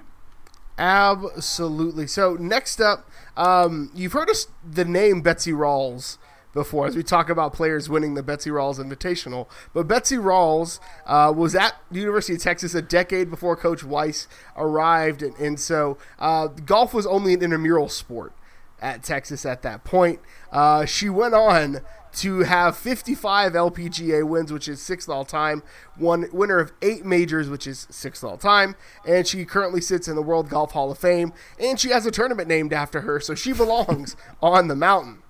[0.78, 2.06] Absolutely.
[2.06, 6.18] So next up, um, you've heard us the name Betsy Rawls
[6.58, 9.48] before as we talk about players winning the Betsy Rawls Invitational.
[9.74, 14.28] But Betsy Rawls uh, was at the University of Texas a decade before Coach Weiss
[14.56, 18.34] arrived, and, and so uh, golf was only an intramural sport
[18.82, 20.20] at Texas at that point.
[20.52, 21.82] Uh, she went on
[22.14, 25.62] to have 55 LPGA wins, which is sixth all time,
[25.96, 30.16] one winner of eight majors, which is sixth all time, and she currently sits in
[30.16, 33.36] the World Golf Hall of Fame, and she has a tournament named after her, so
[33.36, 35.22] she belongs on the mountain.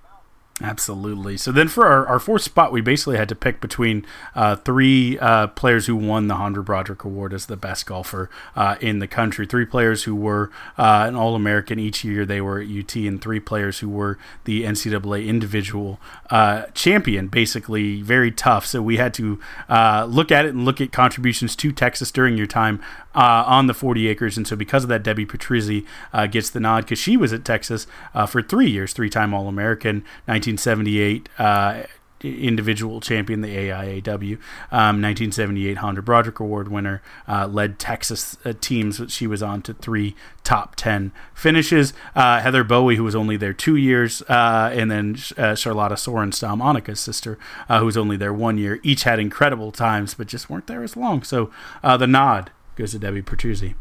[0.59, 1.37] Absolutely.
[1.37, 5.19] So then for our, our fourth spot, we basically had to pick between uh, three
[5.19, 9.07] uh, players who won the Honda Broderick Award as the best golfer uh, in the
[9.07, 9.45] country.
[9.45, 13.21] Three players who were uh, an All American each year they were at UT, and
[13.21, 15.99] three players who were the NCAA individual
[16.31, 17.27] uh, champion.
[17.27, 18.65] Basically, very tough.
[18.65, 19.39] So we had to
[19.69, 22.81] uh, look at it and look at contributions to Texas during your time
[23.17, 24.37] on the 40 acres.
[24.37, 25.85] And so because of that, Debbie Petrizzi
[26.31, 27.87] gets the nod because she was at Texas
[28.27, 31.83] for three years, three time All American, 1978 uh,
[32.23, 34.33] individual champion, the AIAW,
[34.71, 39.73] um, 1978 Honda Broderick Award winner, uh, led Texas uh, teams she was on to
[39.73, 41.93] three top 10 finishes.
[42.15, 46.59] Uh, Heather Bowie, who was only there two years, uh, and then uh, Charlotta Sorenstam,
[46.59, 47.37] Annika's sister,
[47.69, 50.83] uh, who was only there one year, each had incredible times, but just weren't there
[50.83, 51.23] as long.
[51.23, 51.51] So
[51.83, 53.75] the nod goes to Debbie Petrizzi.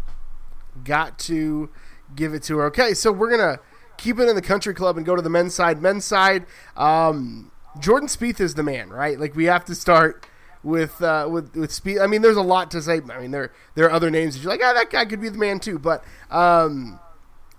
[0.85, 1.71] Got to
[2.15, 2.67] give it to her.
[2.67, 3.61] Okay, so we're to
[3.97, 5.81] keep it in the country club and go to the men's side.
[5.81, 9.19] Men's side, um, Jordan Spieth is the man, right?
[9.19, 10.27] Like we have to start
[10.63, 12.03] with uh, with with Spieth.
[12.03, 13.01] I mean, there's a lot to say.
[13.11, 15.21] I mean, there there are other names that you're like, ah, oh, that guy could
[15.21, 15.79] be the man too.
[15.79, 16.99] But um,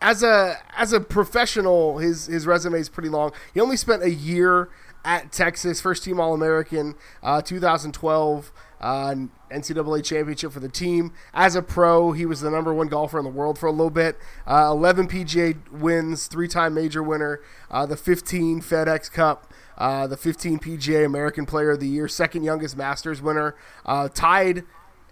[0.01, 3.31] as a as a professional, his his resume is pretty long.
[3.53, 4.69] He only spent a year
[5.05, 9.15] at Texas, first team All American, uh, 2012 uh,
[9.51, 11.13] NCAA championship for the team.
[11.34, 13.89] As a pro, he was the number one golfer in the world for a little
[13.89, 14.17] bit.
[14.45, 19.51] Uh, 11 PGA wins, three time major winner, uh, the 15 FedEx Cup.
[19.78, 23.55] Uh, the 15 PGA American Player of the Year, second youngest Masters winner,
[23.86, 24.63] uh, tied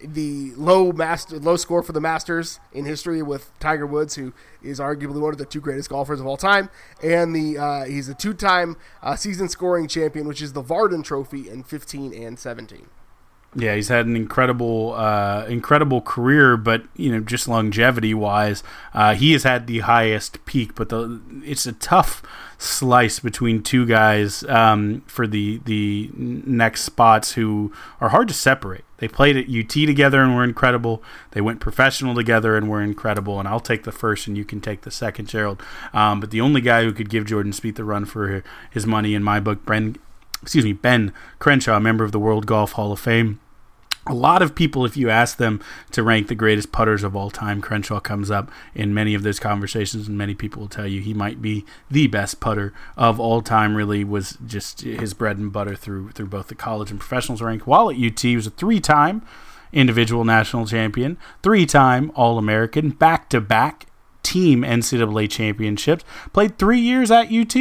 [0.01, 4.79] the low master low score for the Masters in history with Tiger Woods, who is
[4.79, 6.69] arguably one of the two greatest golfers of all time,
[7.01, 11.49] and the uh, he's a two-time uh, season scoring champion, which is the Vardon Trophy
[11.49, 12.87] in 15 and 17.
[13.57, 19.15] Yeah, he's had an incredible, uh, incredible career, but you know, just longevity wise, uh,
[19.15, 20.75] he has had the highest peak.
[20.75, 22.21] But the it's a tough
[22.57, 28.83] slice between two guys um, for the the next spots who are hard to separate.
[28.97, 31.01] They played at UT together and were incredible.
[31.31, 33.39] They went professional together and were incredible.
[33.39, 35.61] And I'll take the first, and you can take the second, Gerald.
[35.93, 39.13] Um, but the only guy who could give Jordan Spieth the run for his money
[39.13, 39.97] in my book, Ben,
[40.41, 43.39] excuse me, Ben Crenshaw, member of the World Golf Hall of Fame
[44.07, 47.31] a lot of people, if you ask them to rank the greatest putters of all
[47.31, 51.01] time, Crenshaw comes up in many of those conversations, and many people will tell you
[51.01, 53.75] he might be the best putter of all time.
[53.75, 57.65] Really, was just his bread and butter through through both the college and professionals rank.
[57.65, 59.23] While at UT, he was a three-time
[59.73, 63.87] individual national champion, three-time All-American, back-to-back
[64.23, 66.05] team NCAA championships.
[66.31, 67.55] Played three years at UT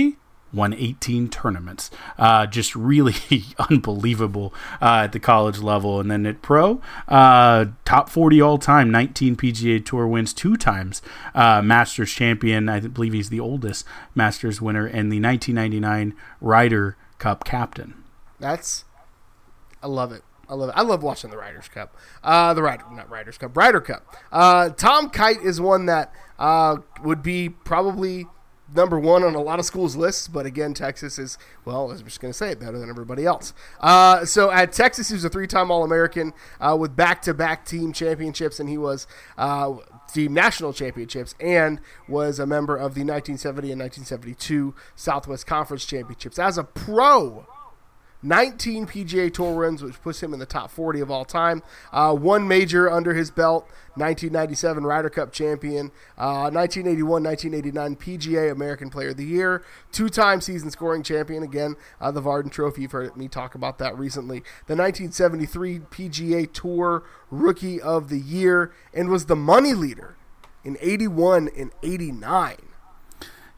[0.55, 1.91] won 18 tournaments.
[2.19, 3.15] Uh, just really
[3.71, 6.01] unbelievable uh, at the college level.
[6.01, 11.03] And then at pro, uh, top 40 all time, 19 PGA Tour wins, two times
[11.35, 12.69] uh, Masters champion.
[12.69, 13.85] I believe he's the oldest
[14.15, 17.95] Masters winner, and the 1999 Ryder Cup captain.
[18.39, 18.85] That's,
[19.83, 20.23] I love it.
[20.49, 20.75] I love it.
[20.77, 21.97] I love watching the Riders Cup.
[22.23, 24.15] Uh, the Ryder, not Riders Cup, Ryder Cup.
[24.31, 28.27] Uh, Tom Kite is one that uh, would be probably
[28.75, 32.03] number one on a lot of schools' lists, but again, Texas is, well, I was
[32.03, 33.53] just going to say it, better than everybody else.
[33.81, 37.35] Uh, so at Texas, he was a three time All American uh, with back to
[37.35, 39.07] back team championships, and he was
[39.39, 39.75] uh,
[40.13, 46.39] team national championships and was a member of the 1970 and 1972 Southwest Conference championships.
[46.39, 47.47] As a pro,
[48.25, 51.63] 19 PGA Tour wins, which puts him in the top 40 of all time.
[51.93, 53.65] Uh, one major under his belt,
[53.95, 59.63] 1997 Ryder Cup champion, uh, 1981 1989 PGA American Player of the Year,
[59.93, 61.43] two time season scoring champion.
[61.43, 62.83] Again, uh, the Vardon Trophy.
[62.83, 64.39] You've heard me talk about that recently.
[64.67, 70.17] The 1973 PGA Tour Rookie of the Year, and was the money leader
[70.65, 72.57] in 81 and 89.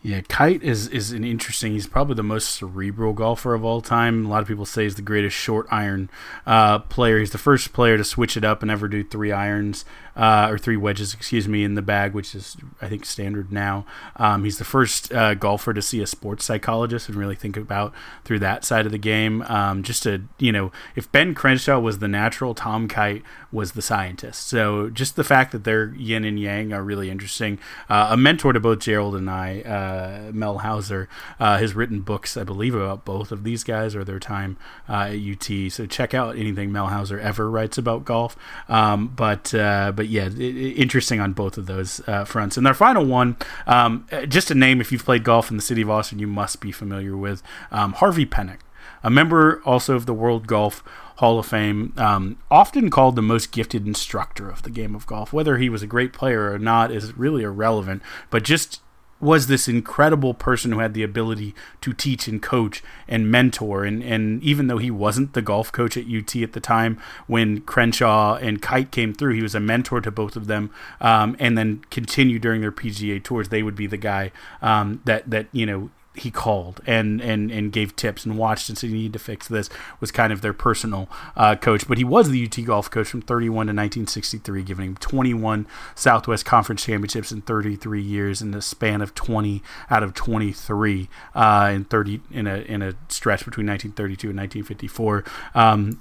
[0.07, 1.73] Yeah, Kite is is an interesting.
[1.73, 4.25] He's probably the most cerebral golfer of all time.
[4.25, 6.09] A lot of people say he's the greatest short iron
[6.47, 7.19] uh, player.
[7.19, 9.85] He's the first player to switch it up and ever do three irons
[10.17, 13.85] uh, or three wedges, excuse me, in the bag, which is I think standard now.
[14.17, 17.93] Um, he's the first uh, golfer to see a sports psychologist and really think about
[18.25, 19.43] through that side of the game.
[19.43, 23.83] Um, just to you know, if Ben Crenshaw was the natural, Tom Kite was the
[23.83, 24.49] scientist.
[24.49, 27.59] So just the fact that they're yin and yang are really interesting.
[27.89, 31.09] Uh, a mentor to both Gerald and I, uh, Mel Hauser,
[31.39, 34.57] uh, has written books, I believe, about both of these guys or their time
[34.89, 35.73] uh, at UT.
[35.73, 38.37] So check out anything Mel Hauser ever writes about golf.
[38.69, 42.57] Um, but but but yeah, it, interesting on both of those uh, fronts.
[42.57, 43.37] And their final one,
[43.67, 46.29] um, uh, just a name if you've played golf in the city of Austin, you
[46.29, 47.43] must be familiar with
[47.73, 48.61] um, Harvey Penick,
[49.03, 50.85] a member also of the World Golf
[51.17, 55.33] Hall of Fame, um, often called the most gifted instructor of the game of golf.
[55.33, 58.81] Whether he was a great player or not is really irrelevant, but just
[59.21, 63.85] was this incredible person who had the ability to teach and coach and mentor.
[63.85, 67.63] And, and even though he wasn't the golf coach at UT at the time when
[67.63, 71.57] Crenshaw and Kite came through, he was a mentor to both of them um, and
[71.57, 73.49] then continued during their PGA tours.
[73.49, 77.73] They would be the guy um, that, that, you know, he called and, and, and
[77.73, 79.69] gave tips and watched and said you need to fix this
[80.01, 81.87] was kind of their personal uh, coach.
[81.87, 86.45] But he was the UT golf coach from 31 to 1963, giving him 21 Southwest
[86.45, 91.85] Conference championships in 33 years in the span of 20 out of 23 uh, in
[91.85, 95.25] 30 in a in a stretch between 1932 and 1954.
[95.55, 96.01] Um,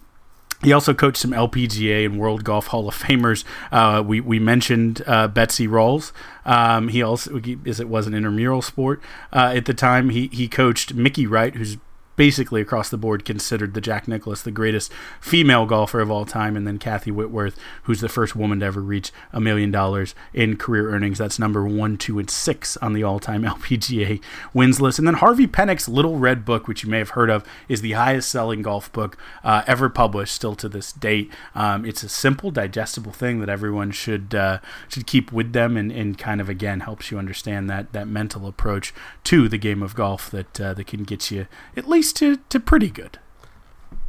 [0.66, 3.44] he also coached some LPGA and World Golf Hall of Famers.
[3.72, 6.12] Uh, we we mentioned uh, Betsy Rawls.
[6.46, 9.02] Um, he also, as it was an intramural sport
[9.32, 11.78] uh, at the time, he he coached Mickey Wright, who's
[12.16, 16.56] basically across the board considered the Jack Nicklaus the greatest female golfer of all time,
[16.56, 20.58] and then Kathy Whitworth, who's the first woman to ever reach a million dollars in
[20.58, 21.18] career earnings.
[21.18, 24.22] That's number one, two, and six on the all-time LPGA
[24.54, 25.00] wins list.
[25.00, 27.94] And then Harvey Penick's Little Red Book, which you may have heard of, is the
[27.94, 31.32] highest-selling golf book uh, ever published, still to this date.
[31.54, 35.92] Um, it's a simple, digestible thing that everyone should uh, should keep with them, and,
[35.92, 38.94] and kind of again helps you understand that that mental approach
[39.26, 42.60] to the game of golf that uh, that can get you at least to, to
[42.60, 43.20] pretty good.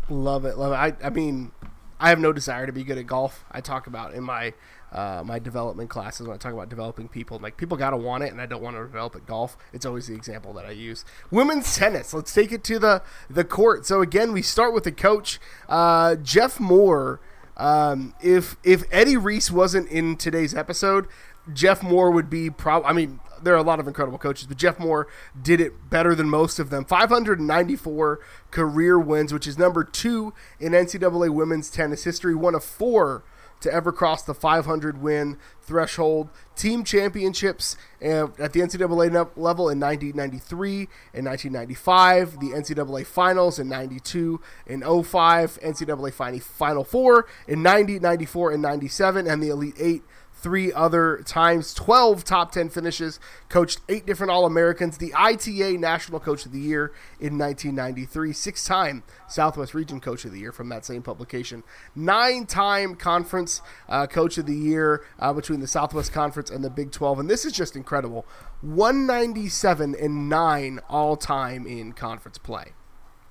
[0.09, 0.77] Love it, love it.
[1.03, 1.51] I, I mean,
[1.99, 3.45] I have no desire to be good at golf.
[3.51, 4.53] I talk about in my
[4.93, 7.39] uh, my development classes when I talk about developing people.
[7.39, 9.57] Like people gotta want it, and I don't want to develop at golf.
[9.73, 11.05] It's always the example that I use.
[11.31, 12.13] Women's tennis.
[12.15, 13.87] Let's take it to the the court.
[13.87, 17.21] So again, we start with the coach, uh, Jeff Moore.
[17.57, 21.09] Um, if if Eddie Reese wasn't in today's episode,
[21.53, 22.89] Jeff Moore would be probably.
[22.89, 25.07] I mean, there are a lot of incredible coaches, but Jeff Moore
[25.41, 26.85] did it better than most of them.
[26.85, 28.21] 594
[28.51, 32.35] career wins, which is number two in NCAA women's tennis history.
[32.35, 33.25] One of four
[33.61, 36.29] to ever cross the 500 win threshold.
[36.55, 42.39] Team championships uh, at the NCAA level in 1993 and 1995.
[42.39, 45.59] The NCAA finals in 92 and 05.
[45.61, 49.27] NCAA Final Four in 90, 94, and 97.
[49.27, 50.03] And the Elite Eight
[50.47, 53.19] three other times, 12 top 10 finishes,
[53.49, 58.65] coached eight different All Americans, the ITA National Coach of the Year in 1993, six
[58.65, 61.65] time Southwest Region Coach of the Year from that same publication,
[61.97, 66.71] nine time Conference uh, Coach of the Year uh, between the Southwest Conference and the
[66.71, 67.19] Big 12.
[67.19, 68.25] And this is just incredible
[68.61, 72.76] 197 and nine all time in conference play.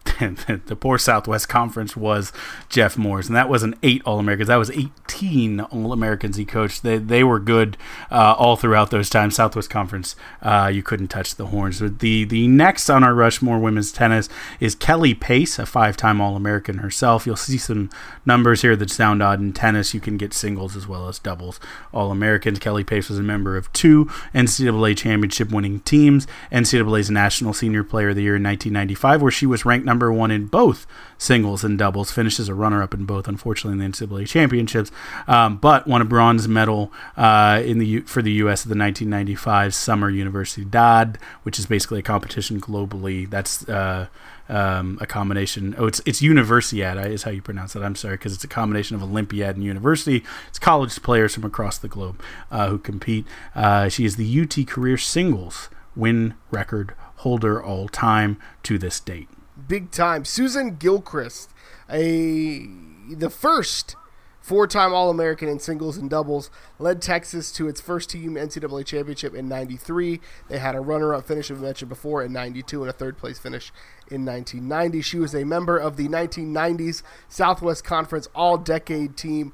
[0.19, 2.31] the poor Southwest Conference was
[2.69, 4.47] Jeff Moore's, and that wasn't eight All Americans.
[4.47, 6.83] That was 18 All Americans he coached.
[6.83, 7.75] They, they were good
[8.11, 9.35] uh, all throughout those times.
[9.35, 11.79] Southwest Conference, uh, you couldn't touch the horns.
[11.79, 14.29] The the next on our Rushmore women's tennis
[14.59, 17.25] is Kelly Pace, a five time All American herself.
[17.25, 17.89] You'll see some
[18.25, 19.93] numbers here that sound odd in tennis.
[19.93, 21.59] You can get singles as well as doubles
[21.93, 22.59] All Americans.
[22.59, 28.09] Kelly Pace was a member of two NCAA championship winning teams, NCAA's National Senior Player
[28.09, 30.85] of the Year in 1995, where she was ranked number number one in both
[31.17, 34.91] singles and doubles, finished as a runner up in both, unfortunately, in the NCAA championships,
[35.25, 38.65] um, but won a bronze medal uh, in the for the U.S.
[38.65, 43.29] at the 1995 Summer Universidad, which is basically a competition globally.
[43.29, 44.07] That's uh,
[44.49, 45.75] um, a combination.
[45.77, 47.81] Oh, it's it's Universiad is how you pronounce it.
[47.81, 50.25] I'm sorry because it's a combination of Olympiad and university.
[50.49, 52.21] It's college players from across the globe
[52.51, 53.25] uh, who compete.
[53.55, 59.29] Uh, she is the UT career singles win record holder all time to this date
[59.67, 60.25] big time.
[60.25, 61.51] Susan Gilchrist,
[61.89, 62.67] a
[63.09, 63.95] the first
[64.41, 69.47] four-time All-American in singles and doubles, led Texas to its first team NCAA championship in
[69.47, 70.21] '93.
[70.49, 73.71] They had a runner-up finish, as we mentioned before, in '92 and a third-place finish
[74.09, 75.01] in 1990.
[75.01, 79.53] She was a member of the 1990s Southwest Conference All-Decade team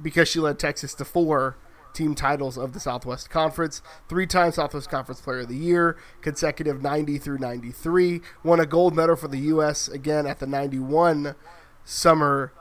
[0.00, 1.56] because she led Texas to four
[1.94, 6.82] team titles of the Southwest Conference, three time Southwest Conference Player of the Year, consecutive
[6.82, 9.88] 90 through 93, won a gold medal for the U.S.
[9.88, 11.34] again at the 91
[11.84, 12.52] Summer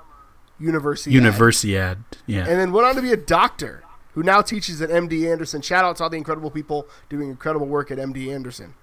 [0.60, 1.16] University.
[1.16, 2.48] Universiad, yeah.
[2.48, 5.62] And then went on to be a doctor who now teaches at MD Anderson.
[5.62, 8.74] Shout out to all the incredible people doing incredible work at MD Anderson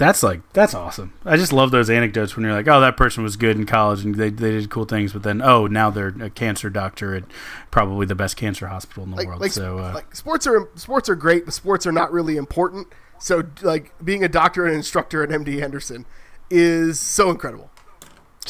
[0.00, 1.12] that's like that's awesome.
[1.26, 4.02] I just love those anecdotes when you're like, oh, that person was good in college
[4.02, 7.24] and they, they did cool things, but then oh, now they're a cancer doctor at
[7.70, 9.40] probably the best cancer hospital in the like, world.
[9.40, 12.88] Like, so uh, like sports are sports are great, but sports are not really important.
[13.18, 16.06] So like being a doctor and instructor at MD Anderson
[16.48, 17.69] is so incredible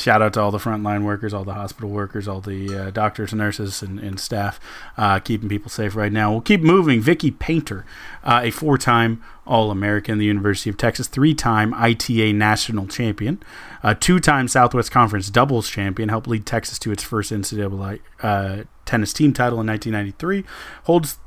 [0.01, 3.33] shout out to all the frontline workers, all the hospital workers, all the uh, doctors,
[3.33, 4.59] nurses, and, and staff
[4.97, 6.33] uh, keeping people safe right now.
[6.33, 7.01] We'll keep moving.
[7.01, 7.85] Vicky Painter,
[8.25, 13.43] uh, a four time All American, the University of Texas, three time ITA national champion,
[13.83, 18.65] a two time Southwest Conference doubles champion, helped lead Texas to its first NCAA uh,
[18.85, 20.45] tennis team title in 1993,
[20.85, 21.19] holds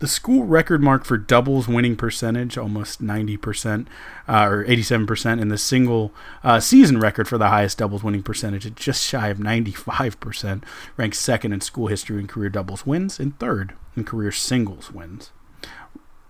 [0.00, 3.86] the school record mark for doubles winning percentage, almost 90%
[4.26, 8.66] uh, or 87%, and the single uh, season record for the highest doubles winning percentage
[8.66, 10.64] at just shy of 95%,
[10.96, 15.30] ranks second in school history in career doubles wins and third in career singles wins.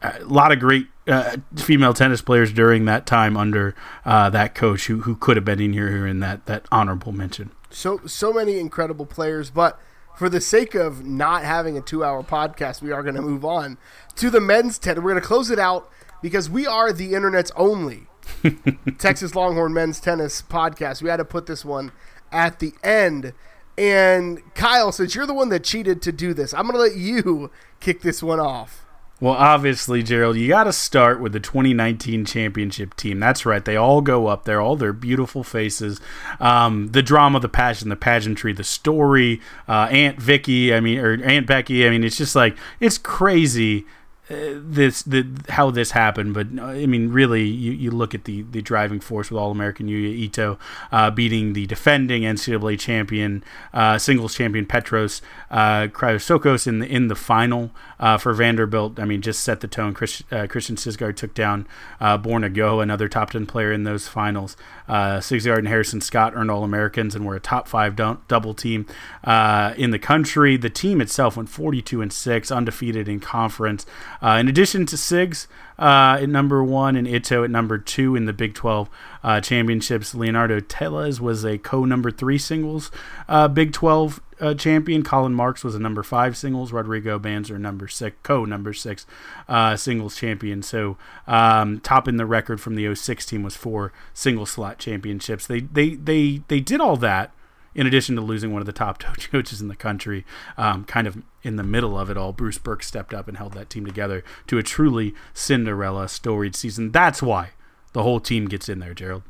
[0.03, 4.87] A lot of great uh, female tennis players during that time under uh, that coach
[4.87, 7.51] who, who could have been in here in that, that honorable mention.
[7.69, 9.79] So so many incredible players, but
[10.21, 13.43] for the sake of not having a two hour podcast, we are going to move
[13.43, 13.79] on
[14.17, 15.03] to the men's tennis.
[15.03, 15.91] We're going to close it out
[16.21, 18.07] because we are the internet's only
[18.99, 21.01] Texas Longhorn men's tennis podcast.
[21.01, 21.93] We had to put this one
[22.31, 23.33] at the end.
[23.79, 26.97] And Kyle, since you're the one that cheated to do this, I'm going to let
[26.97, 27.51] you
[27.81, 28.85] kick this one off.
[29.21, 33.21] Well, obviously, Gerald, you got to start with the 2019 championship team.
[33.21, 33.63] That's right.
[33.63, 36.01] They all go up there, all their beautiful faces.
[36.41, 39.43] Um, the drama, the passion, the pageantry, the story.
[39.69, 41.87] Uh, Aunt Vicky, I mean, or Aunt Becky.
[41.87, 43.85] I mean, it's just like, it's crazy
[44.31, 48.43] this the how this happened, but uh, I mean, really, you, you look at the,
[48.43, 50.59] the driving force with All American Yuya Ito
[50.93, 53.43] uh, beating the defending NCAA champion,
[53.75, 55.21] uh, singles champion Petros
[55.51, 59.01] uh, Chrysochos in the in the final uh, for Vanderbilt.
[59.01, 59.95] I mean, just set the tone.
[59.95, 61.67] Chris, uh, Christian Sigsgaard took down
[62.01, 64.57] uh, another top ten player in those finals.
[64.89, 68.87] Uh, Sigsgaard and Harrison Scott earned All Americans and were a top five double team
[69.25, 70.57] uh, in the country.
[70.57, 73.87] The team itself went 42 and six, undefeated in conference.
[74.23, 75.47] Uh, in addition to Sigs
[75.79, 78.91] uh, at number one and Ito at number two in the Big 12
[79.23, 82.91] uh, championships, Leonardo Tellez was a co number three singles
[83.29, 85.03] uh, Big 12 uh, champion.
[85.03, 86.73] Colin Marks was a number five singles.
[86.73, 89.07] Rodrigo Banzer number six, co number six
[89.49, 90.63] uh, singles champion.
[90.63, 90.97] So
[91.27, 95.47] um, topping the record from the 06 team was four single slot championships.
[95.47, 97.33] They they they they did all that
[97.75, 98.99] in addition to losing one of the top
[99.31, 100.25] coaches in the country,
[100.57, 103.55] um, kind of in the middle of it all, Bruce Berque stepped up and held
[103.55, 106.91] that team together to a truly Cinderella storied season.
[106.91, 107.51] That's why
[107.93, 109.23] the whole team gets in there, Gerald.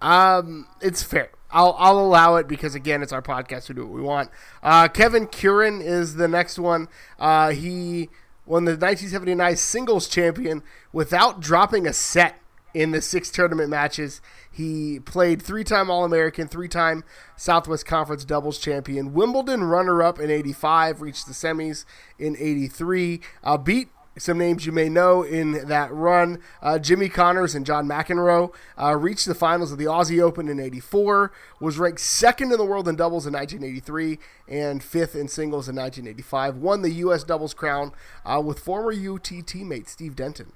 [0.00, 1.30] Um, it's fair.
[1.50, 3.68] I'll I'll allow it because again, it's our podcast.
[3.68, 4.30] We do what we want.
[4.62, 6.88] Uh, Kevin Curren is the next one.
[7.18, 8.10] Uh, he
[8.44, 10.62] won the 1979 singles champion
[10.92, 12.40] without dropping a set
[12.74, 14.20] in the six tournament matches.
[14.50, 17.04] He played three time All American, three time
[17.36, 21.84] Southwest Conference doubles champion, Wimbledon runner up in 85, reached the semis
[22.18, 26.40] in 83, uh, beat some names you may know in that run.
[26.62, 30.60] Uh, Jimmy Connors and John McEnroe uh, reached the finals of the Aussie Open in
[30.60, 35.68] 84, was ranked second in the world in doubles in 1983 and fifth in singles
[35.68, 36.56] in 1985.
[36.56, 37.24] Won the U.S.
[37.24, 37.92] doubles crown
[38.24, 40.52] uh, with former UT teammate Steve Denton.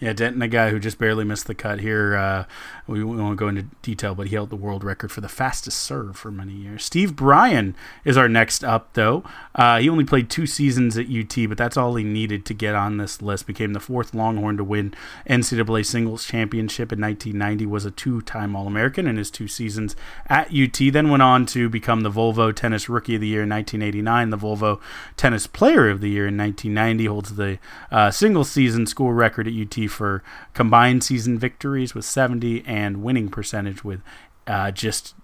[0.00, 2.16] Yeah, Denton, a guy who just barely missed the cut here.
[2.16, 2.44] Uh,
[2.86, 6.16] we, won't go into detail, but he held the world record for the fastest serve
[6.16, 6.84] for many years.
[6.84, 9.22] Steve Bryan is our next up, though.
[9.54, 12.74] Uh, he only played two seasons at UT, but that's all he needed to get
[12.74, 13.46] on this list.
[13.46, 14.94] Became the fourth Longhorn to win
[15.28, 17.66] NCAA singles championship in 1990.
[17.66, 19.94] Was a two-time All-American in his two seasons
[20.28, 20.78] at UT.
[20.92, 24.38] Then went on to become the Volvo Tennis Rookie of the Year in 1989, the
[24.38, 24.80] Volvo
[25.18, 27.04] Tennis Player of the Year in 1990.
[27.04, 27.58] Holds the
[27.90, 30.22] uh, single season school record at UT for
[30.54, 34.00] combined season victories with 70 and winning percentage with
[34.46, 35.14] uh, just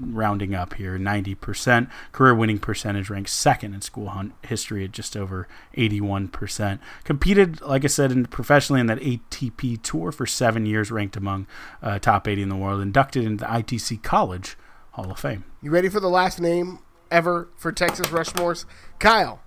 [0.00, 1.90] rounding up here 90%.
[2.12, 4.12] Career winning percentage ranks second in school
[4.42, 6.78] history at just over 81%.
[7.04, 11.46] Competed, like I said, in, professionally in that ATP tour for seven years, ranked among
[11.82, 14.56] uh, top 80 in the world, inducted into the ITC College
[14.92, 15.44] Hall of Fame.
[15.62, 16.78] You ready for the last name
[17.10, 18.64] ever for Texas Rushmores?
[18.98, 19.42] Kyle.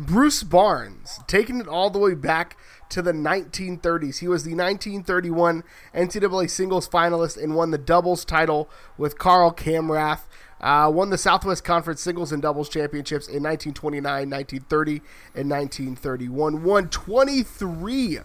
[0.00, 2.56] Bruce Barnes, taking it all the way back
[2.88, 4.20] to the 1930s.
[4.20, 5.62] He was the 1931
[5.94, 10.22] NCAA singles finalist and won the doubles title with Karl Kamrath.
[10.58, 15.02] Uh, won the Southwest Conference singles and doubles championships in 1929, 1930,
[15.34, 16.62] and 1931.
[16.62, 18.20] Won 23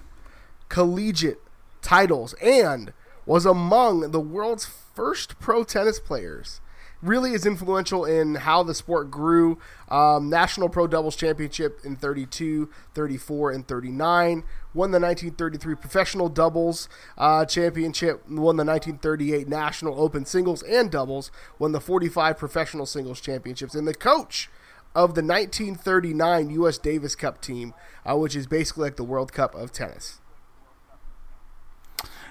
[0.69, 1.41] collegiate
[1.81, 2.93] titles and
[3.25, 6.61] was among the world's first pro tennis players
[7.01, 9.57] really is influential in how the sport grew.
[9.89, 14.43] Um, National Pro Doubles Championship in 32, 34, and 39.
[14.73, 18.23] Won the 1933 Professional Doubles uh, Championship.
[18.27, 21.31] Won the 1938 National Open Singles and Doubles.
[21.59, 23.75] Won the 45 Professional Singles Championships.
[23.75, 24.49] And the coach
[24.95, 26.77] of the 1939 U.S.
[26.77, 27.73] Davis Cup team,
[28.05, 30.19] uh, which is basically like the World Cup of tennis.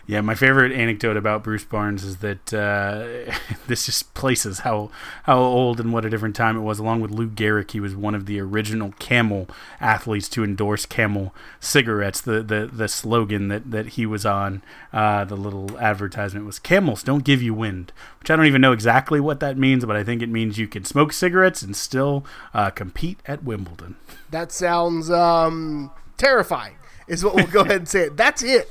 [0.07, 3.33] Yeah, my favorite anecdote about Bruce Barnes is that uh,
[3.67, 4.91] this just places how
[5.23, 6.79] how old and what a different time it was.
[6.79, 9.49] Along with Lou Gehrig, he was one of the original Camel
[9.81, 12.21] athletes to endorse Camel cigarettes.
[12.21, 17.03] The the, the slogan that, that he was on, uh, the little advertisement was "Camels
[17.03, 20.05] don't give you wind," which I don't even know exactly what that means, but I
[20.05, 23.97] think it means you can smoke cigarettes and still uh, compete at Wimbledon.
[24.31, 26.77] That sounds um, terrifying.
[27.07, 28.05] Is what we'll go ahead and say.
[28.05, 28.17] It.
[28.17, 28.71] That's it.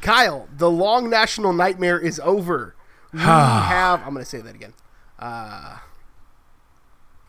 [0.00, 2.74] Kyle, the long national nightmare is over.
[3.12, 4.00] We have.
[4.00, 4.74] I'm going to say that again.
[5.18, 5.78] Uh,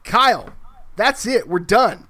[0.03, 0.53] Kyle,
[0.95, 1.47] that's it.
[1.47, 2.07] We're done.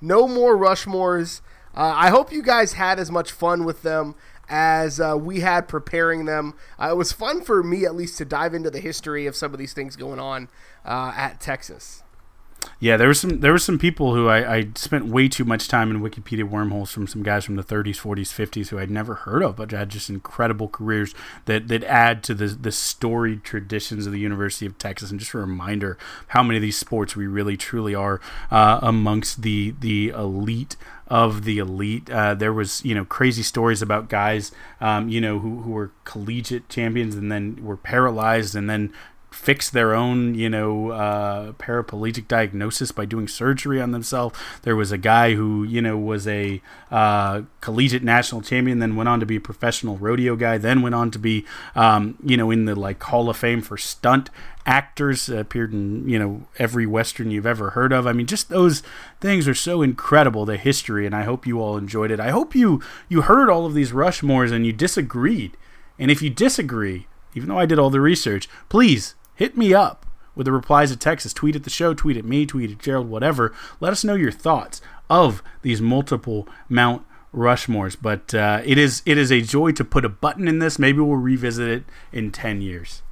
[0.00, 1.40] No more Rushmores.
[1.74, 4.14] Uh, I hope you guys had as much fun with them
[4.48, 6.54] as uh, we had preparing them.
[6.78, 9.52] Uh, it was fun for me, at least, to dive into the history of some
[9.52, 10.48] of these things going on
[10.84, 12.01] uh, at Texas.
[12.80, 15.68] Yeah, there was some there were some people who I, I, spent way too much
[15.68, 19.14] time in Wikipedia wormholes from some guys from the 30s, 40s, 50s who I'd never
[19.14, 24.06] heard of, but had just incredible careers that, that add to the the storied traditions
[24.06, 25.10] of the University of Texas.
[25.10, 25.96] And just a reminder
[26.28, 30.76] how many of these sports we really truly are uh, amongst the the elite
[31.12, 32.08] of the elite.
[32.10, 34.50] Uh, there was, you know, crazy stories about guys,
[34.80, 38.90] um, you know, who, who were collegiate champions and then were paralyzed and then
[39.32, 44.38] fix their own, you know, uh, paraplegic diagnosis by doing surgery on themselves.
[44.62, 46.60] There was a guy who, you know, was a
[46.90, 50.94] uh, collegiate national champion, then went on to be a professional rodeo guy, then went
[50.94, 54.30] on to be, um, you know, in the like Hall of Fame for stunt
[54.64, 55.28] actors.
[55.28, 58.06] Uh, appeared in, you know, every western you've ever heard of.
[58.06, 58.82] I mean, just those
[59.20, 62.20] things are so incredible, the history, and I hope you all enjoyed it.
[62.20, 65.56] I hope you you heard all of these Rushmores and you disagreed.
[65.98, 70.06] And if you disagree, even though I did all the research, please hit me up
[70.36, 71.32] with the replies to Texas.
[71.32, 73.52] Tweet at the show, tweet at me, tweet at Gerald, whatever.
[73.80, 74.80] Let us know your thoughts
[75.10, 77.96] of these multiple Mount Rushmores.
[78.00, 80.78] But uh, it is it is a joy to put a button in this.
[80.78, 83.02] Maybe we'll revisit it in ten years.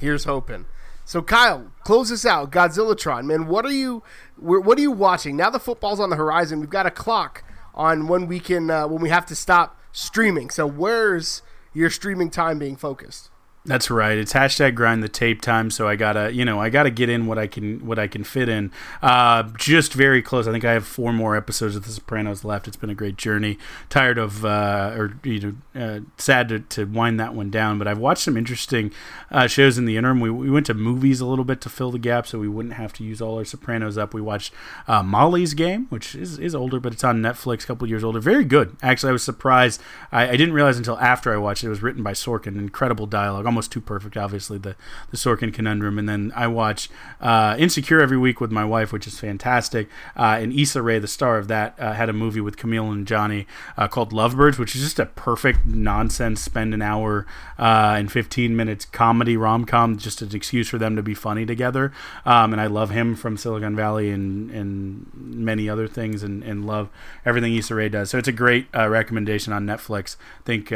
[0.00, 0.66] Here's hoping.
[1.04, 2.50] So Kyle, close this out.
[2.50, 3.46] Godzillatron, man.
[3.46, 4.02] What are you?
[4.36, 5.50] What are you watching now?
[5.50, 6.58] The football's on the horizon.
[6.58, 10.50] We've got a clock on when we can uh, when we have to stop streaming.
[10.50, 11.42] So where's
[11.72, 13.30] your streaming time being focused?
[13.64, 14.18] That's right.
[14.18, 15.70] It's hashtag grind the tape time.
[15.70, 18.24] So I gotta, you know, I gotta get in what I can, what I can
[18.24, 18.72] fit in.
[19.00, 20.48] Uh, just very close.
[20.48, 22.66] I think I have four more episodes of The Sopranos left.
[22.66, 23.58] It's been a great journey.
[23.88, 27.78] Tired of, uh, or you know, uh, sad to, to wind that one down.
[27.78, 28.92] But I've watched some interesting
[29.30, 30.18] uh, shows in the interim.
[30.18, 32.74] We, we went to movies a little bit to fill the gap, so we wouldn't
[32.74, 34.12] have to use all our Sopranos up.
[34.12, 34.52] We watched
[34.88, 38.18] uh, Molly's Game, which is, is older, but it's on Netflix, a couple years older.
[38.18, 38.76] Very good.
[38.82, 39.80] Actually, I was surprised.
[40.10, 41.68] I, I didn't realize until after I watched it.
[41.68, 42.58] It was written by Sorkin.
[42.58, 44.16] Incredible dialogue almost too perfect.
[44.16, 44.74] Obviously, the
[45.10, 46.88] the Sorkin conundrum, and then I watch
[47.20, 49.88] uh, Insecure every week with my wife, which is fantastic.
[50.16, 53.44] Uh, and Issa Rae, the star of that, uh, had a movie with Kumail Nanjiani
[53.76, 56.40] uh, called Lovebirds, which is just a perfect nonsense.
[56.40, 57.26] Spend an hour
[57.58, 61.44] uh, and fifteen minutes comedy rom com, just an excuse for them to be funny
[61.44, 61.92] together.
[62.24, 66.66] Um, and I love him from Silicon Valley and and many other things, and, and
[66.66, 66.88] love
[67.26, 68.08] everything Issa Rae does.
[68.10, 70.16] So it's a great recommendation on Netflix.
[70.40, 70.70] I think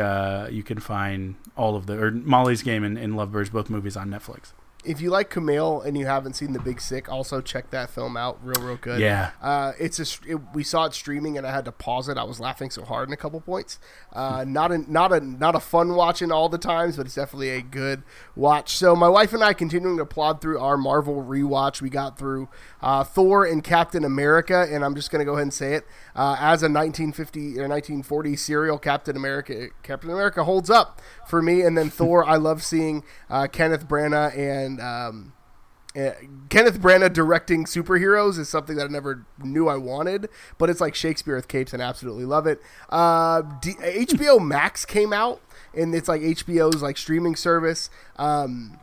[0.52, 4.10] you can find all of the or Molly's Game and, and Lovebirds, both movies on
[4.10, 4.52] Netflix.
[4.84, 8.16] If you like Kumail and you haven't seen The Big Sick, also check that film
[8.16, 8.38] out.
[8.44, 9.00] Real, real good.
[9.00, 9.32] Yeah.
[9.42, 12.16] Uh, it's a it, we saw it streaming and I had to pause it.
[12.16, 13.80] I was laughing so hard in a couple points.
[14.12, 17.50] Uh, not a not a not a fun watching all the times, but it's definitely
[17.50, 18.04] a good
[18.36, 18.76] watch.
[18.76, 21.82] So my wife and I continuing to plod through our Marvel rewatch.
[21.82, 22.48] We got through
[22.80, 25.84] uh, Thor and Captain America, and I'm just going to go ahead and say it
[26.16, 29.68] uh, as a 1950 or 1940 serial Captain America.
[29.82, 32.24] Captain America holds up for me, and then Thor.
[32.24, 34.80] I love seeing uh, Kenneth Branagh and.
[34.80, 35.32] Um,
[35.96, 36.12] uh,
[36.50, 40.94] Kenneth Branagh directing superheroes is something that I never knew I wanted, but it's like
[40.94, 42.60] Shakespeare with capes, and absolutely love it.
[42.90, 45.40] Uh, D- HBO Max came out,
[45.72, 47.88] and it's like HBO's like streaming service.
[48.16, 48.78] Um,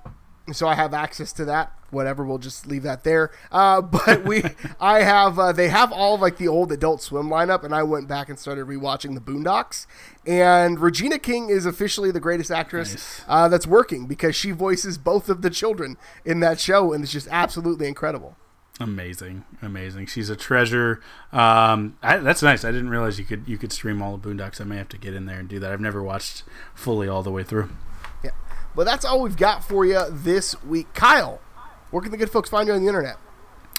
[0.51, 1.71] so I have access to that.
[1.89, 3.31] Whatever, we'll just leave that there.
[3.51, 4.43] Uh, but we,
[4.79, 8.07] I have, uh, they have all like the old Adult Swim lineup, and I went
[8.07, 9.85] back and started rewatching the Boondocks.
[10.25, 13.21] And Regina King is officially the greatest actress nice.
[13.27, 17.13] uh, that's working because she voices both of the children in that show, and it's
[17.13, 18.35] just absolutely incredible.
[18.79, 20.07] Amazing, amazing.
[20.07, 20.99] She's a treasure.
[21.31, 22.65] Um, I, that's nice.
[22.65, 24.59] I didn't realize you could you could stream all the Boondocks.
[24.59, 25.71] I may have to get in there and do that.
[25.71, 27.69] I've never watched fully all the way through.
[28.75, 30.93] But that's all we've got for you this week.
[30.93, 31.39] Kyle,
[31.91, 33.17] where can the good folks find you on the internet?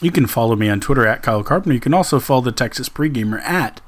[0.01, 1.75] You can follow me on Twitter at Kyle Carpenter.
[1.75, 3.81] You can also follow the Texas Pregamer at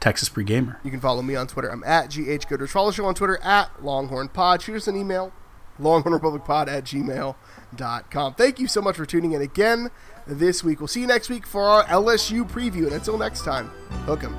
[0.00, 0.76] Texas Pregamer.
[0.82, 1.70] You can follow me on Twitter.
[1.70, 2.70] I'm at GH Goodrich.
[2.70, 4.62] Follow the show on Twitter at Longhorn Pod.
[4.62, 5.32] Shoot us an email,
[5.80, 8.34] longhornrepublicpod at gmail.com.
[8.34, 9.90] Thank you so much for tuning in again
[10.26, 10.80] this week.
[10.80, 12.84] We'll see you next week for our LSU preview.
[12.84, 13.68] And until next time,
[14.06, 14.34] hook 'em.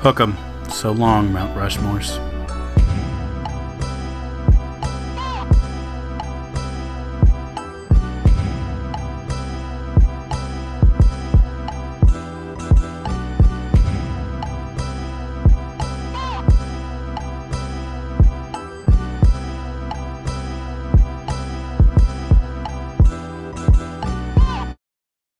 [0.00, 0.36] Hook 'em.
[0.70, 2.18] So long, Mount Rushmores.